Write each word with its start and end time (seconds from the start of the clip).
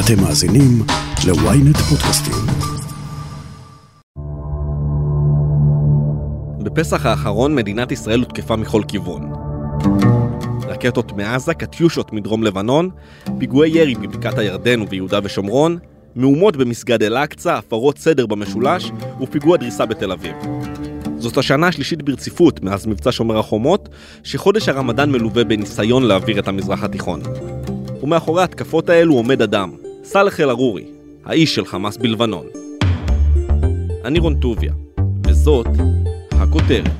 אתם 0.00 0.22
מאזינים 0.22 0.82
ל-ynet 1.26 1.78
פודקאסטים. 1.78 2.34
בפסח 6.62 7.06
האחרון 7.06 7.54
מדינת 7.54 7.92
ישראל 7.92 8.20
הותקפה 8.20 8.56
מכל 8.56 8.82
כיוון. 8.88 9.32
רקטות 10.68 11.12
מעזה, 11.12 11.54
קטיושות 11.54 12.12
מדרום 12.12 12.42
לבנון, 12.42 12.90
פיגועי 13.38 13.70
ירי 13.70 13.94
בבקעת 13.94 14.38
הירדן 14.38 14.80
וביהודה 14.80 15.18
ושומרון, 15.22 15.78
מהומות 16.14 16.56
במסגד 16.56 17.02
אל-אקצא, 17.02 17.54
הפרות 17.54 17.98
סדר 17.98 18.26
במשולש 18.26 18.90
ופיגוע 19.20 19.56
דריסה 19.56 19.86
בתל 19.86 20.12
אביב. 20.12 20.34
זאת 21.18 21.38
השנה 21.38 21.68
השלישית 21.68 22.02
ברציפות 22.02 22.62
מאז 22.62 22.86
מבצע 22.86 23.12
שומר 23.12 23.38
החומות, 23.38 23.88
שחודש 24.22 24.68
הרמדאן 24.68 25.10
מלווה 25.10 25.44
בניסיון 25.44 26.02
להעביר 26.02 26.38
את 26.38 26.48
המזרח 26.48 26.82
התיכון. 26.82 27.20
ומאחורי 28.02 28.40
ההתקפות 28.40 28.88
האלו 28.88 29.14
עומד 29.14 29.42
אדם, 29.42 29.85
סאלח 30.05 30.39
אל-ערורי, 30.39 30.85
האיש 31.25 31.55
של 31.55 31.65
חמאס 31.65 31.97
בלבנון. 31.97 32.45
אני 34.05 34.19
רון 34.19 34.35
טוביה, 34.39 34.73
וזאת 35.27 35.67
הכותרת. 36.31 36.91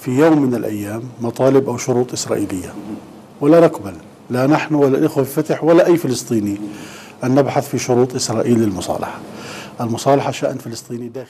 في 0.00 0.10
يوم 0.10 0.42
من 0.42 0.54
الأيام 0.54 1.02
مطالب 1.20 1.68
أو 1.68 1.78
شروط 1.78 2.12
إسرائيلية 2.12 2.74
ولا 3.40 3.60
نقبل 3.60 3.92
لا 4.30 4.46
نحن 4.46 4.74
ولا 4.74 4.98
الإخوة 4.98 5.24
في 5.24 5.30
فتح 5.42 5.64
ولا 5.64 5.86
أي 5.86 5.96
فلسطيني 5.96 6.56
أن 7.24 7.34
نبحث 7.34 7.68
في 7.68 7.78
شروط 7.78 8.14
إسرائيل 8.14 8.58
للمصالحة 8.58 9.20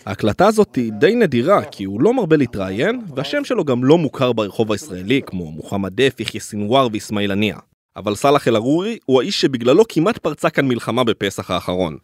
ההקלטה 0.05 0.48
הזאת 0.48 0.76
היא 0.76 0.91
די 0.91 1.16
נדירה, 1.16 1.63
כי 1.63 1.84
הוא 1.84 2.02
לא 2.02 2.13
מרבה 2.13 2.38
להתראיין, 2.38 3.02
והשם 3.16 3.44
שלו 3.44 3.66
גם 3.66 3.84
לא 3.84 3.98
מוכר 3.98 4.34
ברחוב 4.34 4.71
הישראלי, 4.71 5.21
כמו 5.26 5.52
מוחמד 5.52 6.02
דף, 6.02 6.20
יחיא 6.20 6.40
סנוואר 6.40 6.88
ואיסמעיל 6.91 7.31
הנייה. 7.31 7.57
אבל 7.96 8.15
סאלח 8.15 8.48
אל-ערורי 8.48 8.98
הוא 9.05 9.21
האיש 9.21 9.41
שבגללו 9.41 9.84
כמעט 9.90 10.18
פרצה 10.18 10.49
כאן 10.49 10.68
מלחמה 10.68 11.04
בפסח 11.04 11.51
האחרון. 11.51 11.98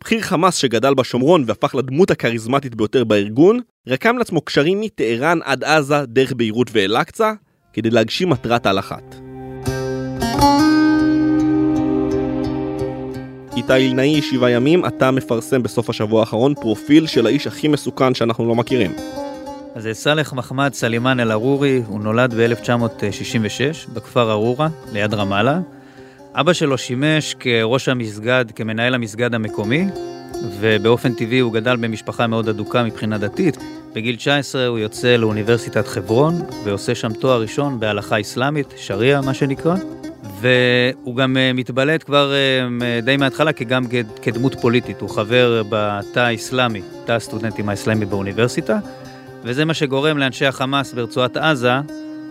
בכיר 0.00 0.20
חמאס 0.20 0.56
שגדל 0.56 0.94
בשומרון 0.94 1.44
והפך 1.46 1.74
לדמות 1.74 2.10
הכריזמטית 2.10 2.74
ביותר 2.74 3.04
בארגון, 3.04 3.60
רקם 3.88 4.18
לעצמו 4.18 4.40
קשרים 4.40 4.80
מטהרן 4.80 5.38
עד 5.44 5.64
עזה, 5.64 6.06
דרך 6.06 6.32
ביירות 6.36 6.70
ואל-אקצא, 6.72 7.32
כדי 7.72 7.90
להגשים 7.90 8.30
מטרת 8.30 8.66
על 8.66 8.78
אחת. 8.78 9.14
איתי 13.70 13.84
אילנאי, 13.84 14.22
שבעה 14.22 14.50
ימים, 14.50 14.86
אתה 14.86 15.10
מפרסם 15.10 15.62
בסוף 15.62 15.90
השבוע 15.90 16.20
האחרון 16.20 16.54
פרופיל 16.54 17.06
של 17.06 17.26
האיש 17.26 17.46
הכי 17.46 17.68
מסוכן 17.68 18.14
שאנחנו 18.14 18.48
לא 18.48 18.54
מכירים. 18.54 18.92
אז 19.74 19.88
סאלח 19.92 20.32
מחמד 20.32 20.74
סלימאן 20.74 21.20
אל-ערורי, 21.20 21.82
הוא 21.86 22.00
נולד 22.00 22.34
ב-1966 22.34 23.92
בכפר 23.94 24.30
ארורה, 24.30 24.68
ליד 24.92 25.14
רמאללה. 25.14 25.60
אבא 26.34 26.52
שלו 26.52 26.78
שימש 26.78 27.34
כראש 27.40 27.88
המסגד, 27.88 28.44
כמנהל 28.54 28.94
המסגד 28.94 29.34
המקומי, 29.34 29.86
ובאופן 30.60 31.14
טבעי 31.14 31.38
הוא 31.38 31.52
גדל 31.52 31.76
במשפחה 31.76 32.26
מאוד 32.26 32.48
אדוקה 32.48 32.82
מבחינה 32.82 33.18
דתית. 33.18 33.56
בגיל 33.94 34.16
19 34.16 34.66
הוא 34.66 34.78
יוצא 34.78 35.16
לאוניברסיטת 35.16 35.86
חברון 35.86 36.42
ועושה 36.64 36.94
שם 36.94 37.12
תואר 37.12 37.40
ראשון 37.40 37.80
בהלכה 37.80 38.20
אסלאמית, 38.20 38.74
שריעה 38.76 39.20
מה 39.20 39.34
שנקרא. 39.34 39.74
והוא 40.40 41.16
גם 41.16 41.36
אה, 41.36 41.52
מתבלט 41.52 42.02
כבר 42.04 42.32
אה, 42.32 43.00
די 43.02 43.16
מההתחלה 43.16 43.52
כגם 43.52 43.84
כדמות 44.22 44.54
פוליטית, 44.60 45.00
הוא 45.00 45.10
חבר 45.10 45.62
בתא 45.68 46.20
האסלאמי, 46.20 46.82
תא 47.04 47.12
הסטודנטים 47.12 47.68
האסלאמי 47.68 48.04
באוניברסיטה, 48.04 48.78
וזה 49.42 49.64
מה 49.64 49.74
שגורם 49.74 50.18
לאנשי 50.18 50.46
החמאס 50.46 50.92
ברצועת 50.92 51.36
עזה, 51.36 51.72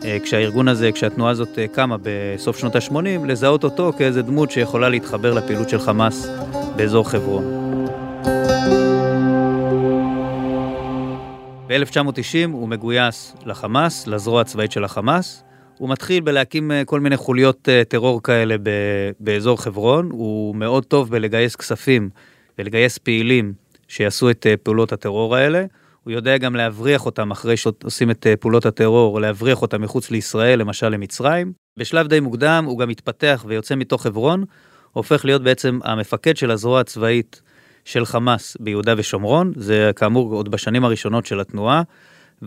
אה, 0.03 0.17
כשהארגון 0.23 0.67
הזה, 0.67 0.92
כשהתנועה 0.92 1.31
הזאת 1.31 1.59
קמה 1.72 1.95
בסוף 2.02 2.58
שנות 2.58 2.75
ה-80, 2.75 3.25
לזהות 3.28 3.64
אותו 3.64 3.94
כאיזה 3.97 4.22
דמות 4.22 4.52
שיכולה 4.52 4.90
להתחבר 4.90 5.34
לפעילות 5.34 5.69
של 5.69 5.80
חמאס 5.80 6.28
באזור 6.75 7.09
חברון. 7.09 7.66
ב-1990 11.68 12.51
הוא 12.51 12.69
מגויס 12.69 13.35
לחמאס, 13.46 14.07
לזרוע 14.07 14.41
הצבאית 14.41 14.72
של 14.72 14.84
החמאס, 14.84 15.44
הוא 15.78 15.90
מתחיל 15.90 16.24
בלהקים 16.24 16.72
אה, 16.72 16.86
כל 16.86 17.00
מיני 17.00 17.18
חוליות 17.18 17.69
אה, 17.69 17.84
טרור 17.84 18.24
כאלה 18.24 18.56
באזור 19.19 19.62
חברון, 19.62 20.09
הוא 20.12 20.56
מאוד 20.56 20.86
טוב 20.86 21.09
בלגייס 21.09 21.56
כספים 21.56 22.09
ולגייס 22.59 22.97
פעילים 22.97 23.53
שיעשו 23.88 24.30
את 24.30 24.46
אה, 24.50 24.58
פעולות 24.58 24.94
הטרור 24.94 25.36
האלה. 25.36 25.66
הוא 26.03 26.12
יודע 26.12 26.38
גם 26.38 26.56
להבריח 26.56 27.06
אותם 27.06 27.31
אחרי 27.31 27.58
שעושים 27.58 28.12
את 28.12 28.28
פעולות 28.40 28.66
הטרור, 28.66 29.22
להבריח 29.22 29.62
אותם 29.62 29.81
מחוץ 29.81 30.12
לישראל, 30.12 30.59
למשל 30.59 30.90
למצרים. 30.90 31.53
בשלב 31.78 32.07
די 32.07 32.19
מוקדם 32.19 32.63
הוא 32.68 32.80
גם 32.80 32.90
מתפתח 32.90 33.46
ויוצא 33.47 33.75
מתוך 33.75 34.03
חברון, 34.03 34.44
הופך 34.92 35.25
להיות 35.25 35.44
בעצם 35.44 35.80
המפקד 35.84 36.38
של 36.38 36.52
הזרוע 36.52 36.80
הצבאית 36.80 37.42
של 37.86 38.06
חמאס 38.06 38.57
ביהודה 38.59 38.94
ושומרון, 38.97 39.52
זה 39.56 39.92
כאמור 39.96 40.34
עוד 40.34 40.52
בשנים 40.52 40.86
הראשונות 40.86 41.25
של 41.25 41.40
התנועה. 41.40 41.81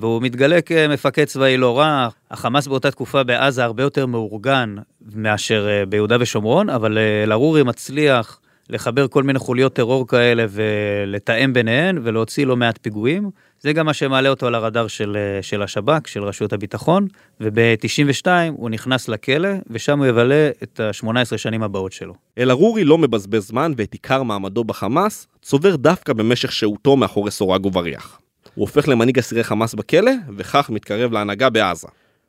והוא 0.00 0.22
מתגלה 0.22 0.60
כמפקד 0.60 1.24
צבאי 1.24 1.56
לא 1.56 1.78
רע. 1.78 2.08
החמאס 2.30 2.66
באותה 2.66 2.90
תקופה 2.90 3.22
בעזה 3.22 3.64
הרבה 3.64 3.82
יותר 3.82 4.06
מאורגן 4.06 4.74
מאשר 5.14 5.66
אה, 5.68 5.86
ביהודה 5.86 6.16
ושומרון, 6.20 6.70
אבל 6.70 6.98
אה, 6.98 7.22
אל-ערורי 7.22 7.62
מצליח 7.62 8.40
לחבר 8.70 9.08
כל 9.08 9.22
מיני 9.22 9.38
חוליות 9.38 9.72
טרור 9.72 10.08
כאלה 10.08 10.46
ולתאם 10.50 11.52
ביניהן 11.52 11.98
ולהוציא 12.02 12.46
לא 12.46 12.56
מעט 12.56 12.78
פיגועים. 12.82 13.30
זה 13.60 13.72
גם 13.72 13.86
מה 13.86 13.94
שמעלה 13.94 14.28
אותו 14.28 14.46
על 14.46 14.54
הרדאר 14.54 14.86
של, 14.86 15.16
אה, 15.16 15.42
של 15.42 15.62
השב"כ, 15.62 16.08
של 16.08 16.24
רשויות 16.24 16.52
הביטחון, 16.52 17.06
וב-92 17.40 18.26
הוא 18.52 18.70
נכנס 18.70 19.08
לכלא, 19.08 19.48
ושם 19.70 19.98
הוא 19.98 20.06
יבלה 20.06 20.50
את 20.62 20.80
ה-18 20.80 21.38
שנים 21.38 21.62
הבאות 21.62 21.92
שלו. 21.92 22.14
אל-ערורי 22.38 22.84
לא 22.84 22.98
מבזבז 22.98 23.46
זמן 23.46 23.72
ואת 23.76 23.92
עיקר 23.92 24.22
מעמדו 24.22 24.64
בחמאס 24.64 25.26
צובר 25.42 25.76
דווקא 25.76 26.12
במשך 26.12 26.52
שהותו 26.52 26.96
מאחורי 26.96 27.30
סורג 27.30 27.66
ובריח. 27.66 28.20
הוא 28.58 28.66
הופך 28.66 28.88
למנהיג 28.88 29.18
אסירי 29.18 29.44
חמאס 29.44 29.74
בכלא, 29.74 30.10
וכך 30.36 30.70
מתקרב 30.70 31.12
להנהגה 31.12 31.50
בעזה. 31.50 31.88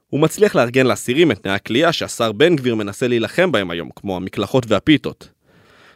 הוא 0.09 0.19
מצליח 0.19 0.55
לארגן 0.55 0.85
לאסירים 0.85 1.31
את 1.31 1.37
תנאי 1.37 1.55
הכלייה 1.55 1.93
שהשר 1.93 2.31
בן 2.31 2.55
גביר 2.55 2.75
מנסה 2.75 3.07
להילחם 3.07 3.51
בהם 3.51 3.71
היום, 3.71 3.89
כמו 3.95 4.15
המקלחות 4.15 4.65
והפיתות. 4.67 5.29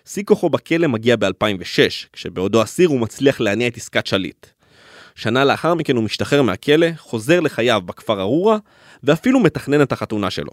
שיא 0.06 0.24
כוחו 0.24 0.50
בכלא 0.50 0.88
מגיע 0.88 1.16
ב-2006, 1.16 2.08
כשבעודו 2.14 2.64
אסיר 2.64 2.90
הוא 2.90 3.00
מצליח 3.00 3.40
להניע 3.40 3.68
את 3.68 3.78
עסקת 3.78 4.08
שליט. 4.08 4.46
שנה 5.16 5.46
לאחר 5.46 5.74
מכן 5.74 5.96
הוא 5.96 6.04
משתחרר 6.04 6.42
מהכלא, 6.42 6.88
חוזר 6.98 7.40
לחייו 7.40 7.82
בכפר 7.86 8.22
ארורה, 8.22 8.58
ואפילו 9.04 9.40
מתכנן 9.40 9.82
את 9.82 9.92
החתונה 9.92 10.30
שלו. 10.30 10.52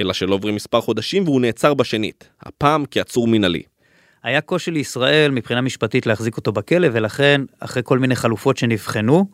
אלא 0.00 0.12
שלא 0.12 0.34
עוברים 0.34 0.54
מספר 0.54 0.80
חודשים 0.80 1.24
והוא 1.24 1.40
נעצר 1.40 1.74
בשנית, 1.74 2.28
הפעם 2.42 2.84
כעצור 2.90 3.28
מינהלי. 3.28 3.62
היה 4.22 4.40
קושי 4.40 4.70
לישראל 4.70 5.30
מבחינה 5.30 5.60
משפטית 5.60 6.06
להחזיק 6.06 6.36
אותו 6.36 6.52
בכלא, 6.52 6.88
ולכן, 6.92 7.40
אחרי 7.60 7.82
כל 7.86 7.98
מיני 7.98 8.16
חלופות 8.16 8.56
שנבחנו, 8.56 9.26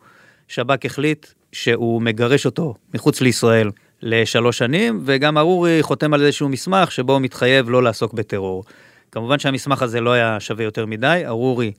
שב"כ 0.47 0.85
החליט 0.85 1.27
שהוא 1.51 2.01
מגרש 2.01 2.45
אותו 2.45 2.75
מחוץ 2.93 3.21
לישראל 3.21 3.71
לשלוש 4.01 4.57
שנים, 4.57 5.01
וגם 5.05 5.37
ארורי 5.37 5.77
חותם 5.81 6.13
על 6.13 6.21
איזשהו 6.21 6.49
מסמך 6.49 6.91
שבו 6.91 7.13
הוא 7.13 7.21
מתחייב 7.21 7.69
לא 7.69 7.83
לעסוק 7.83 8.13
בטרור. 8.13 8.63
כמובן 9.11 9.39
שהמסמך 9.39 9.81
הזה 9.81 10.01
לא 10.01 10.11
היה 10.11 10.39
שווה 10.39 10.63
יותר 10.63 10.85
מדי, 10.85 11.21
ארורי 11.25 11.71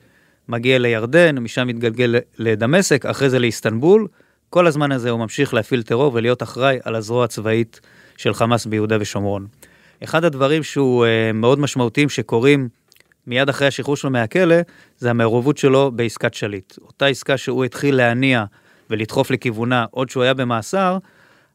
מגיע 0.48 0.78
לירדן, 0.78 1.38
משם 1.38 1.66
מתגלגל 1.66 2.16
לדמשק, 2.38 3.06
אחרי 3.06 3.30
זה 3.30 3.38
לאיסטנבול. 3.38 4.06
כל 4.50 4.66
הזמן 4.66 4.92
הזה 4.92 5.10
הוא 5.10 5.20
ממשיך 5.20 5.54
להפעיל 5.54 5.82
טרור 5.82 6.14
ולהיות 6.14 6.42
אחראי 6.42 6.78
על 6.84 6.94
הזרוע 6.94 7.24
הצבאית 7.24 7.80
של 8.16 8.34
חמאס 8.34 8.66
ביהודה 8.66 8.96
ושומרון. 9.00 9.46
אחד 10.04 10.24
הדברים 10.24 10.62
שהוא 10.62 11.04
uh, 11.04 11.32
מאוד 11.34 11.58
משמעותיים 11.58 12.08
שקורים 12.08 12.68
מיד 13.28 13.48
אחרי 13.48 13.68
השחרור 13.68 13.96
שלו 13.96 14.10
מהכלא, 14.10 14.56
זה 14.98 15.10
המעורבות 15.10 15.58
שלו 15.58 15.92
בעסקת 15.94 16.34
שליט. 16.34 16.74
אותה 16.82 17.06
עסקה 17.06 17.36
שהוא 17.36 17.64
התחיל 17.64 17.94
להניע 17.94 18.44
ולדחוף 18.90 19.30
לכיוונה 19.30 19.84
עוד 19.90 20.10
שהוא 20.10 20.22
היה 20.22 20.34
במאסר, 20.34 20.98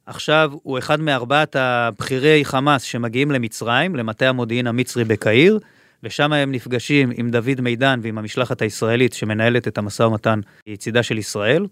עכשיו 0.05 0.51
הוא 0.63 0.77
אחד 0.77 0.99
מארבעת 0.99 1.55
הבכירי 1.55 2.45
חמאס 2.45 2.81
שמגיעים 2.81 3.31
למצרים, 3.31 3.95
למטה 3.95 4.29
המודיעין 4.29 4.67
המצרי 4.67 5.03
בקהיר, 5.03 5.59
ושם 6.03 6.33
הם 6.33 6.51
נפגשים 6.51 7.11
עם 7.15 7.31
דוד 7.31 7.61
מידן 7.61 7.99
ועם 8.03 8.17
המשלחת 8.17 8.61
הישראלית 8.61 9.13
שמנהלת 9.13 9.67
את 9.67 9.77
המשא 9.77 10.03
ומתן 10.03 10.39
מצידה 10.69 11.03
של 11.03 11.17
ישראל. 11.17 11.65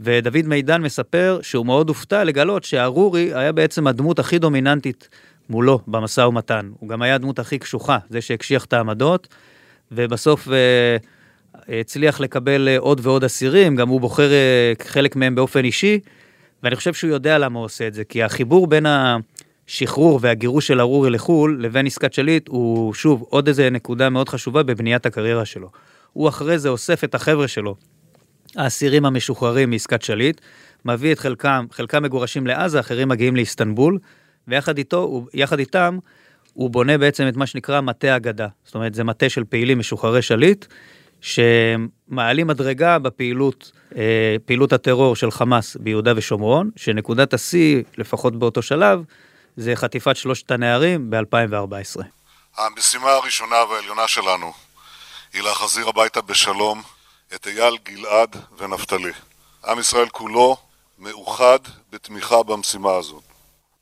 ודוד 0.00 0.46
מידן 0.46 0.82
מספר 0.82 1.38
שהוא 1.42 1.66
מאוד 1.66 1.88
הופתע 1.88 2.24
לגלות 2.24 2.64
שארורי 2.64 3.34
היה 3.34 3.52
בעצם 3.52 3.86
הדמות 3.86 4.18
הכי 4.18 4.38
דומיננטית 4.38 5.08
מולו 5.48 5.80
במשא 5.86 6.20
ומתן. 6.20 6.70
הוא 6.78 6.88
גם 6.88 7.02
היה 7.02 7.14
הדמות 7.14 7.38
הכי 7.38 7.58
קשוחה, 7.58 7.98
זה 8.10 8.20
שהקשיח 8.20 8.64
את 8.64 8.72
העמדות, 8.72 9.28
ובסוף 9.92 10.48
אה, 10.48 10.96
הצליח 11.80 12.20
לקבל 12.20 12.68
אה, 12.68 12.78
עוד 12.78 13.00
ועוד 13.02 13.24
אסירים, 13.24 13.76
גם 13.76 13.88
הוא 13.88 14.00
בוחר 14.00 14.32
אה, 14.32 14.72
חלק 14.86 15.16
מהם 15.16 15.34
באופן 15.34 15.64
אישי, 15.64 16.00
ואני 16.62 16.76
חושב 16.76 16.94
שהוא 16.94 17.10
יודע 17.10 17.38
למה 17.38 17.58
הוא 17.58 17.64
עושה 17.64 17.86
את 17.86 17.94
זה, 17.94 18.04
כי 18.04 18.22
החיבור 18.22 18.66
בין 18.66 18.86
השחרור 18.86 20.18
והגירוש 20.22 20.66
של 20.66 20.80
ארורי 20.80 21.10
לחו"ל 21.10 21.58
לבין 21.60 21.86
עסקת 21.86 22.12
שליט 22.12 22.48
הוא 22.48 22.94
שוב 22.94 23.24
עוד 23.28 23.48
איזה 23.48 23.70
נקודה 23.70 24.10
מאוד 24.10 24.28
חשובה 24.28 24.62
בבניית 24.62 25.06
הקריירה 25.06 25.44
שלו. 25.44 25.70
הוא 26.12 26.28
אחרי 26.28 26.58
זה 26.58 26.68
אוסף 26.68 27.04
את 27.04 27.14
החבר'ה 27.14 27.48
שלו, 27.48 27.76
האסירים 28.56 29.06
המשוחררים 29.06 29.70
מעסקת 29.70 30.02
שליט, 30.02 30.40
מביא 30.84 31.12
את 31.12 31.18
חלקם, 31.18 31.66
חלקם 31.72 32.02
מגורשים 32.02 32.46
לעזה, 32.46 32.80
אחרים 32.80 33.08
מגיעים 33.08 33.36
לאיסטנבול, 33.36 33.98
ויחד 34.48 34.78
איתו, 34.78 35.26
יחד 35.34 35.58
איתם, 35.58 35.98
הוא 36.52 36.70
בונה 36.70 36.98
בעצם 36.98 37.28
את 37.28 37.36
מה 37.36 37.46
שנקרא 37.46 37.80
מטה 37.80 38.16
אגדה. 38.16 38.48
זאת 38.64 38.74
אומרת, 38.74 38.94
זה 38.94 39.04
מטה 39.04 39.28
של 39.28 39.44
פעילים 39.44 39.78
משוחררי 39.78 40.22
שליט, 40.22 40.66
שמעלים 41.20 42.46
מדרגה 42.46 42.98
בפעילות, 42.98 43.72
אה, 43.96 44.36
פעילות 44.44 44.72
הטרור 44.72 45.16
של 45.16 45.30
חמאס 45.30 45.76
ביהודה 45.76 46.12
ושומרון, 46.16 46.70
שנקודת 46.76 47.34
השיא, 47.34 47.82
לפחות 47.98 48.36
באותו 48.36 48.62
שלב, 48.62 49.02
זה 49.56 49.76
חטיפת 49.76 50.16
שלושת 50.16 50.50
הנערים 50.50 51.10
ב-2014. 51.10 52.02
המשימה 52.56 53.10
הראשונה 53.10 53.56
והעליונה 53.70 54.08
שלנו 54.08 54.52
היא 55.32 55.42
להחזיר 55.42 55.88
הביתה 55.88 56.20
בשלום 56.20 56.82
את 57.34 57.46
אייל, 57.46 57.76
גלעד 57.84 58.36
ונפתלי. 58.58 59.12
עם 59.66 59.78
ישראל 59.78 60.08
כולו 60.08 60.56
מאוחד 60.98 61.58
בתמיכה 61.92 62.42
במשימה 62.42 62.92
הזאת. 62.92 63.33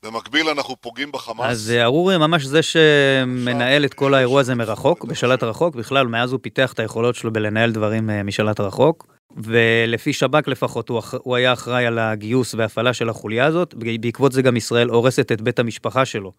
במקביל 0.03 0.49
אנחנו 0.49 0.75
פוגעים 0.81 1.11
בחמאס. 1.11 1.51
אז 1.51 1.71
אה, 1.71 1.83
ארורי 1.83 2.17
ממש 2.17 2.43
זה 2.43 2.61
שמנהל 2.61 3.85
את 3.85 3.93
כל 3.93 4.13
האירוע 4.13 4.41
הזה 4.41 4.55
מרחוק, 4.55 5.05
בשלט 5.05 5.43
רחוק, 5.43 5.75
בכלל 5.75 6.07
מאז 6.07 6.31
הוא 6.31 6.39
פיתח 6.43 6.73
את 6.73 6.79
היכולות 6.79 7.15
שלו 7.15 7.33
בלנהל 7.33 7.71
דברים 7.71 8.09
אה, 8.09 8.23
משלט 8.23 8.59
רחוק. 8.59 9.07
ולפי 9.37 10.13
שב"כ 10.13 10.47
לפחות 10.47 10.89
הוא, 10.89 11.01
הוא 11.23 11.35
היה 11.35 11.53
אחראי 11.53 11.85
על 11.85 11.99
הגיוס 11.99 12.55
והפעלה 12.55 12.93
של 12.93 13.09
החוליה 13.09 13.45
הזאת, 13.45 13.73
בעקבות 13.99 14.31
זה 14.31 14.41
גם 14.41 14.57
ישראל 14.57 14.89
הורסת 14.89 15.31
את 15.31 15.41
בית 15.41 15.59
המשפחה 15.59 16.05
שלו. 16.05 16.31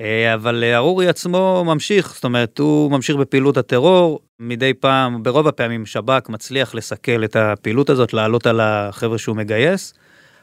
אה, 0.00 0.34
אבל 0.34 0.64
ארורי 0.74 1.08
עצמו 1.08 1.64
ממשיך, 1.66 2.14
זאת 2.14 2.24
אומרת, 2.24 2.58
הוא 2.58 2.90
ממשיך 2.90 3.16
בפעילות 3.16 3.56
הטרור, 3.56 4.20
מדי 4.40 4.74
פעם, 4.74 5.22
ברוב 5.22 5.48
הפעמים 5.48 5.86
שב"כ 5.86 6.28
מצליח 6.28 6.74
לסכל 6.74 7.24
את 7.24 7.36
הפעילות 7.36 7.90
הזאת, 7.90 8.12
לעלות 8.12 8.46
על 8.46 8.60
החבר'ה 8.60 9.18
שהוא 9.18 9.36
מגייס, 9.36 9.94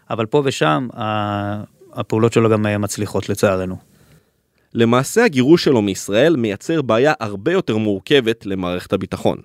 אבל 0.10 0.25
פה 0.25 0.42
ושם 0.45 0.88
הפעולות 1.94 2.33
שלו 2.33 2.50
גם 2.50 2.65
אה, 2.65 2.77
מצליחות 2.77 3.30
לצערנו. 3.30 3.75
למעשה 4.74 5.25
הגירוש 5.25 5.63
שלו 5.63 5.81
מישראל 5.81 6.36
מייצר 6.36 6.81
בעיה 6.81 7.13
הרבה 7.19 7.51
יותר 7.51 7.77
מורכבת 7.77 8.45
למערכת 8.45 8.94
הביטחון. 8.94 9.38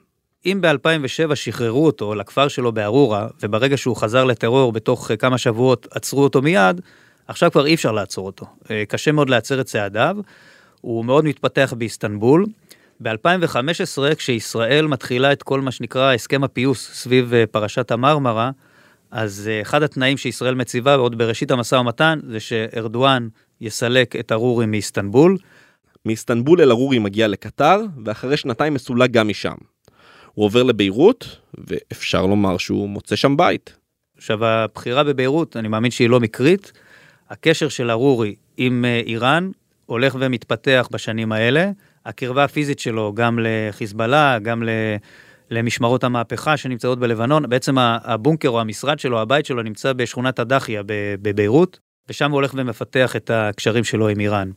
אם 0.46 0.60
ב-2007 0.60 1.34
שחררו 1.34 1.86
אותו 1.86 2.14
לכפר 2.14 2.48
שלו 2.48 2.72
בארורה, 2.72 3.28
וברגע 3.42 3.76
שהוא 3.76 3.96
חזר 3.96 4.24
לטרור 4.24 4.72
בתוך 4.72 5.10
אה, 5.10 5.16
כמה 5.16 5.38
שבועות 5.38 5.86
עצרו 5.90 6.22
אותו 6.22 6.42
מיד, 6.42 6.80
עכשיו 7.28 7.50
כבר 7.50 7.66
אי 7.66 7.74
אפשר 7.74 7.92
לעצור 7.92 8.26
אותו. 8.26 8.46
אה, 8.70 8.84
קשה 8.88 9.12
מאוד 9.12 9.30
לעצר 9.30 9.60
את 9.60 9.66
צעדיו, 9.66 10.16
הוא 10.80 11.04
מאוד 11.04 11.24
מתפתח 11.24 11.74
באיסטנבול. 11.78 12.46
ב-2015, 13.00 14.14
כשישראל 14.16 14.86
מתחילה 14.86 15.32
את 15.32 15.42
כל 15.42 15.60
מה 15.60 15.70
שנקרא 15.70 16.14
הסכם 16.14 16.44
הפיוס 16.44 16.90
סביב 16.92 17.32
פרשת 17.50 17.90
המרמרה, 17.90 18.50
אז 19.14 19.50
אה, 19.52 19.62
אחד 19.62 19.82
התנאים 19.82 20.16
שישראל 20.16 20.54
מציבה, 20.54 20.94
עוד 20.94 21.18
בראשית 21.18 21.50
המשא 21.50 21.74
ומתן, 21.74 22.20
זה 22.28 22.40
שארדואן 22.40 23.28
יסלק 23.60 24.16
את 24.16 24.32
ארורי 24.32 24.66
מאיסטנבול. 24.66 25.36
מאיסטנבול 26.06 26.60
אל 26.60 26.70
ארורי 26.70 26.98
מגיע 26.98 27.28
לקטר, 27.28 27.80
ואחרי 28.04 28.36
שנתיים 28.36 28.74
מסולק 28.74 29.10
גם 29.10 29.28
משם. 29.28 29.54
הוא 30.32 30.44
עובר 30.44 30.62
לביירות, 30.62 31.36
ואפשר 31.68 32.26
לומר 32.26 32.58
שהוא 32.58 32.88
מוצא 32.88 33.16
שם 33.16 33.36
בית. 33.36 33.76
עכשיו, 34.16 34.44
הבחירה 34.44 35.04
בביירות, 35.04 35.56
אני 35.56 35.68
מאמין 35.68 35.90
שהיא 35.90 36.08
לא 36.08 36.20
מקרית. 36.20 36.72
הקשר 37.30 37.68
של 37.68 37.90
ארורי 37.90 38.34
עם 38.56 38.84
אה, 38.84 39.00
איראן 39.06 39.50
הולך 39.86 40.16
ומתפתח 40.20 40.88
בשנים 40.92 41.32
האלה. 41.32 41.70
הקרבה 42.06 42.44
הפיזית 42.44 42.78
שלו 42.78 43.12
גם 43.14 43.38
לחיזבאללה, 43.42 44.38
גם 44.38 44.62
ל... 44.62 44.68
למשמרות 45.50 46.04
המהפכה 46.04 46.56
שנמצאות 46.56 46.98
בלבנון. 46.98 47.48
בעצם 47.48 47.78
הבונקר 47.78 48.48
או 48.48 48.60
המשרד 48.60 48.98
שלו, 48.98 49.20
הבית 49.20 49.46
שלו, 49.46 49.62
נמצא 49.62 49.92
בשכונת 49.92 50.38
הדחיה 50.38 50.82
בביירות, 51.22 51.78
ושם 52.08 52.30
הוא 52.30 52.36
הולך 52.36 52.54
ומפתח 52.56 53.16
את 53.16 53.30
הקשרים 53.30 53.84
שלו 53.84 54.08
עם 54.08 54.20
איראן. 54.20 54.50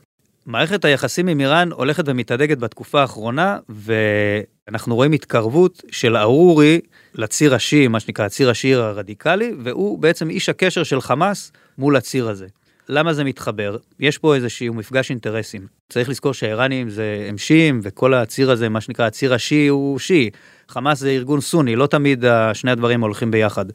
מערכת 0.46 0.86
היחסים 0.86 1.28
עם 1.28 1.40
איראן 1.40 1.72
הולכת 1.72 2.04
ומתהדקת 2.08 2.58
בתקופה 2.58 3.02
האחרונה, 3.02 3.58
ואנחנו 3.70 4.96
רואים 4.96 5.12
התקרבות 5.12 5.84
של 5.92 6.18
ארורי 6.18 6.80
לציר 7.16 7.56
השיעי, 7.56 7.88
מה 7.88 8.00
שנקרא 8.00 8.26
הציר 8.26 8.50
השיעי 8.50 8.74
הרדיקלי, 8.74 9.52
והוא 9.64 10.00
בעצם 10.00 10.30
איש 10.30 10.50
הקשר 10.50 10.84
של 10.84 11.02
חמאס 11.02 11.52
מול 11.78 11.96
הציר 11.96 12.30
הזה. 12.30 12.48
למה 12.90 13.14
זה 13.14 13.24
מתחבר? 13.24 13.78
יש 14.00 14.18
פה 14.18 14.36
איזשהו 14.36 14.74
מפגש 14.74 15.10
אינטרסים. 15.10 15.68
צריך 15.90 16.10
לזכור 16.10 16.34
שהאיראנים 16.34 16.90
זה 16.90 17.26
הם 17.30 17.38
שיעים, 17.38 17.80
וכל 17.84 18.14
הציר 18.14 18.52
הזה, 18.52 18.70
מה 18.70 18.82
שנקרא 18.82 19.06
הציר 19.06 19.34
השיעי 19.34 19.68
הוא 19.68 20.00
שיעי. 20.00 20.30
חמאס 20.70 21.00
זה 21.00 21.10
ארגון 21.10 21.42
סוני, 21.42 21.76
לא 21.76 21.88
תמיד 21.88 22.26
שני 22.54 22.72
הדברים 22.72 23.02
הולכים 23.02 23.32
ביחד. 23.32 23.66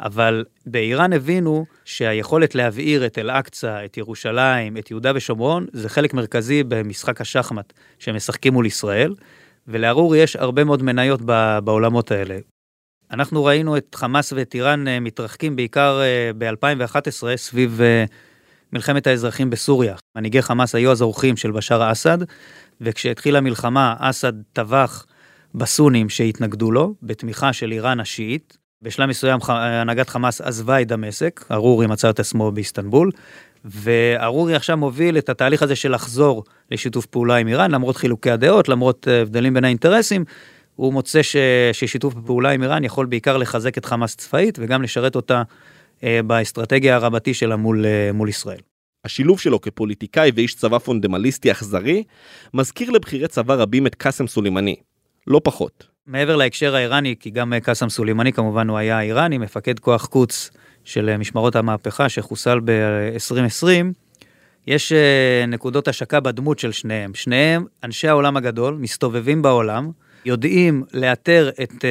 אבל 0.00 0.44
באיראן 0.66 1.12
הבינו 1.12 1.66
שהיכולת 1.84 2.54
להבעיר 2.54 3.06
את 3.06 3.18
אל-אקצא, 3.18 3.84
את 3.84 3.96
ירושלים, 3.96 4.76
את 4.76 4.90
יהודה 4.90 5.12
ושומרון, 5.14 5.66
זה 5.72 5.88
חלק 5.88 6.14
מרכזי 6.14 6.62
במשחק 6.62 7.20
השחמט 7.20 7.72
שהם 7.98 8.16
משחקים 8.16 8.52
מול 8.52 8.66
ישראל, 8.66 9.14
ולארור 9.68 10.16
יש 10.16 10.36
הרבה 10.36 10.64
מאוד 10.64 10.82
מניות 10.82 11.20
בעולמות 11.64 12.10
האלה. 12.10 12.38
אנחנו 13.10 13.44
ראינו 13.44 13.76
את 13.76 13.94
חמאס 13.94 14.32
ואת 14.32 14.54
איראן 14.54 14.88
אה, 14.88 15.00
מתרחקים 15.00 15.56
בעיקר 15.56 16.00
אה, 16.00 16.30
ב-2011 16.38 17.36
סביב 17.36 17.80
אה, 17.80 18.04
מלחמת 18.72 19.06
האזרחים 19.06 19.50
בסוריה. 19.50 19.94
מנהיגי 20.16 20.42
חמאס 20.42 20.74
היו 20.74 20.90
אז 20.90 21.02
אורחים 21.02 21.36
של 21.36 21.50
בשאר 21.50 21.92
אסד, 21.92 22.18
וכשהתחילה 22.80 23.38
המלחמה, 23.38 23.94
אסד 23.98 24.32
טבח 24.52 25.06
בסונים 25.54 26.08
שהתנגדו 26.08 26.70
לו, 26.70 26.94
בתמיכה 27.02 27.52
של 27.52 27.72
איראן 27.72 28.00
השיעית. 28.00 28.56
בשלב 28.82 29.08
מסוים 29.08 29.38
הנהגת 29.48 30.08
חמאס 30.08 30.40
עזבה 30.40 30.80
את 30.80 30.88
דמשק, 30.88 31.44
ארורי 31.50 31.86
מצא 31.86 32.10
את 32.10 32.20
עצמו 32.20 32.52
באיסטנבול, 32.52 33.10
וארורי 33.64 34.54
עכשיו 34.54 34.76
מוביל 34.76 35.18
את 35.18 35.28
התהליך 35.28 35.62
הזה 35.62 35.76
של 35.76 35.94
לחזור 35.94 36.44
לשיתוף 36.70 37.06
פעולה 37.06 37.36
עם 37.36 37.48
איראן, 37.48 37.70
למרות 37.70 37.96
חילוקי 37.96 38.30
הדעות, 38.30 38.68
למרות 38.68 39.08
אה, 39.08 39.20
הבדלים 39.20 39.54
בין 39.54 39.64
האינטרסים, 39.64 40.24
הוא 40.76 40.92
מוצא 40.92 41.22
ש... 41.22 41.36
ששיתוף 41.72 42.14
פעולה 42.26 42.50
עם 42.50 42.62
איראן 42.62 42.84
יכול 42.84 43.06
בעיקר 43.06 43.36
לחזק 43.36 43.78
את 43.78 43.84
חמאס 43.84 44.16
צבאית 44.16 44.58
וגם 44.62 44.82
לשרת 44.82 45.16
אותה 45.16 45.42
אה, 46.04 46.20
באסטרטגיה 46.26 46.96
הרבתי 46.96 47.34
שלה 47.34 47.56
מול, 47.56 47.86
אה, 47.86 48.12
מול 48.12 48.28
ישראל. 48.28 48.60
השילוב 49.04 49.40
שלו 49.40 49.60
כפוליטיקאי 49.60 50.30
ואיש 50.34 50.54
צבא 50.54 50.78
פונדמליסטי 50.78 51.50
אכזרי, 51.50 52.02
מזכיר 52.54 52.90
לבכירי 52.90 53.28
צבא 53.28 53.54
רבים 53.54 53.86
את 53.86 53.94
קאסם 53.94 54.26
סולימני, 54.26 54.76
לא 55.26 55.40
פחות. 55.44 55.86
מעבר 56.06 56.36
להקשר 56.36 56.74
האיראני, 56.74 57.14
כי 57.20 57.30
גם 57.30 57.52
אה, 57.52 57.60
קאסם 57.60 57.88
סולימני 57.88 58.32
כמובן 58.32 58.68
הוא 58.68 58.78
היה 58.78 59.00
איראני, 59.00 59.38
מפקד 59.38 59.78
כוח 59.78 60.06
קוץ 60.06 60.50
של 60.84 61.08
אה, 61.08 61.16
משמרות 61.16 61.56
המהפכה 61.56 62.08
שחוסל 62.08 62.60
ב-2020, 62.64 63.66
יש 64.66 64.92
אה, 64.92 65.44
נקודות 65.48 65.88
השקה 65.88 66.20
בדמות 66.20 66.58
של 66.58 66.72
שניהם. 66.72 67.14
שניהם 67.14 67.64
אנשי 67.84 68.08
העולם 68.08 68.36
הגדול, 68.36 68.74
מסתובבים 68.74 69.42
בעולם, 69.42 69.90
יודעים 70.24 70.84
לאתר 70.92 71.50
את 71.62 71.84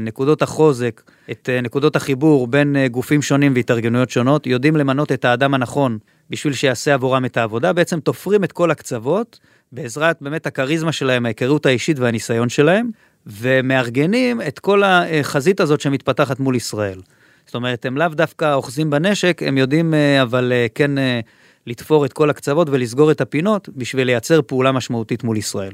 נקודות 0.00 0.42
החוזק, 0.42 1.02
את 1.30 1.48
נקודות 1.62 1.96
החיבור 1.96 2.46
בין 2.46 2.76
גופים 2.90 3.22
שונים 3.22 3.52
והתארגנויות 3.54 4.10
שונות, 4.10 4.46
יודעים 4.46 4.76
למנות 4.76 5.12
את 5.12 5.24
האדם 5.24 5.54
הנכון 5.54 5.98
בשביל 6.30 6.52
שיעשה 6.52 6.94
עבורם 6.94 7.24
את 7.24 7.36
העבודה, 7.36 7.72
בעצם 7.72 8.00
תופרים 8.00 8.44
את 8.44 8.52
כל 8.52 8.70
הקצוות 8.70 9.38
בעזרת 9.72 10.16
באמת 10.20 10.46
הכריזמה 10.46 10.92
שלהם, 10.92 11.26
ההיכרות 11.26 11.66
האישית 11.66 11.98
והניסיון 11.98 12.48
שלהם, 12.48 12.90
ומארגנים 13.26 14.42
את 14.42 14.58
כל 14.58 14.82
החזית 14.84 15.60
הזאת 15.60 15.80
שמתפתחת 15.80 16.40
מול 16.40 16.56
ישראל. 16.56 17.00
זאת 17.46 17.54
אומרת, 17.54 17.86
הם 17.86 17.96
לאו 17.96 18.08
דווקא 18.08 18.54
אוחזים 18.54 18.90
בנשק, 18.90 19.42
הם 19.46 19.58
יודעים 19.58 19.94
אה, 19.94 20.22
אבל 20.22 20.52
אה, 20.52 20.66
כן 20.74 20.98
אה, 20.98 21.20
לתפור 21.66 22.04
את 22.04 22.12
כל 22.12 22.30
הקצוות 22.30 22.68
ולסגור 22.70 23.10
את 23.10 23.20
הפינות 23.20 23.68
בשביל 23.68 24.06
לייצר 24.06 24.42
פעולה 24.42 24.72
משמעותית 24.72 25.24
מול 25.24 25.36
ישראל. 25.36 25.72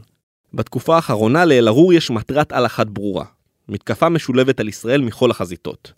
בתקופה 0.55 0.97
האחרונה 0.97 1.45
לאל-ערור 1.45 1.93
יש 1.93 2.11
מטרת 2.11 2.53
על 2.53 2.67
אחת 2.67 2.87
ברורה, 2.87 3.25
מתקפה 3.69 4.09
משולבת 4.09 4.61
על 4.61 4.69
ישראל 4.69 5.01
מכל 5.01 5.31
החזיתות. 5.31 5.93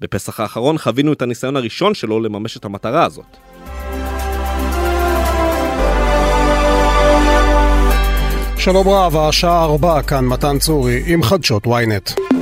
בפסח 0.00 0.40
האחרון 0.40 0.78
חווינו 0.78 1.12
את 1.12 1.22
הניסיון 1.22 1.56
הראשון 1.56 1.94
שלו 1.94 2.20
לממש 2.20 2.56
את 2.56 2.64
המטרה 2.64 3.04
הזאת. 3.04 3.51
שלום 8.64 8.88
רב, 8.88 9.16
השעה 9.16 9.64
ארבע, 9.64 10.02
כאן 10.02 10.24
מתן 10.24 10.58
צורי 10.58 11.02
עם 11.06 11.22
חדשות 11.22 11.66
ynet. 11.66 12.41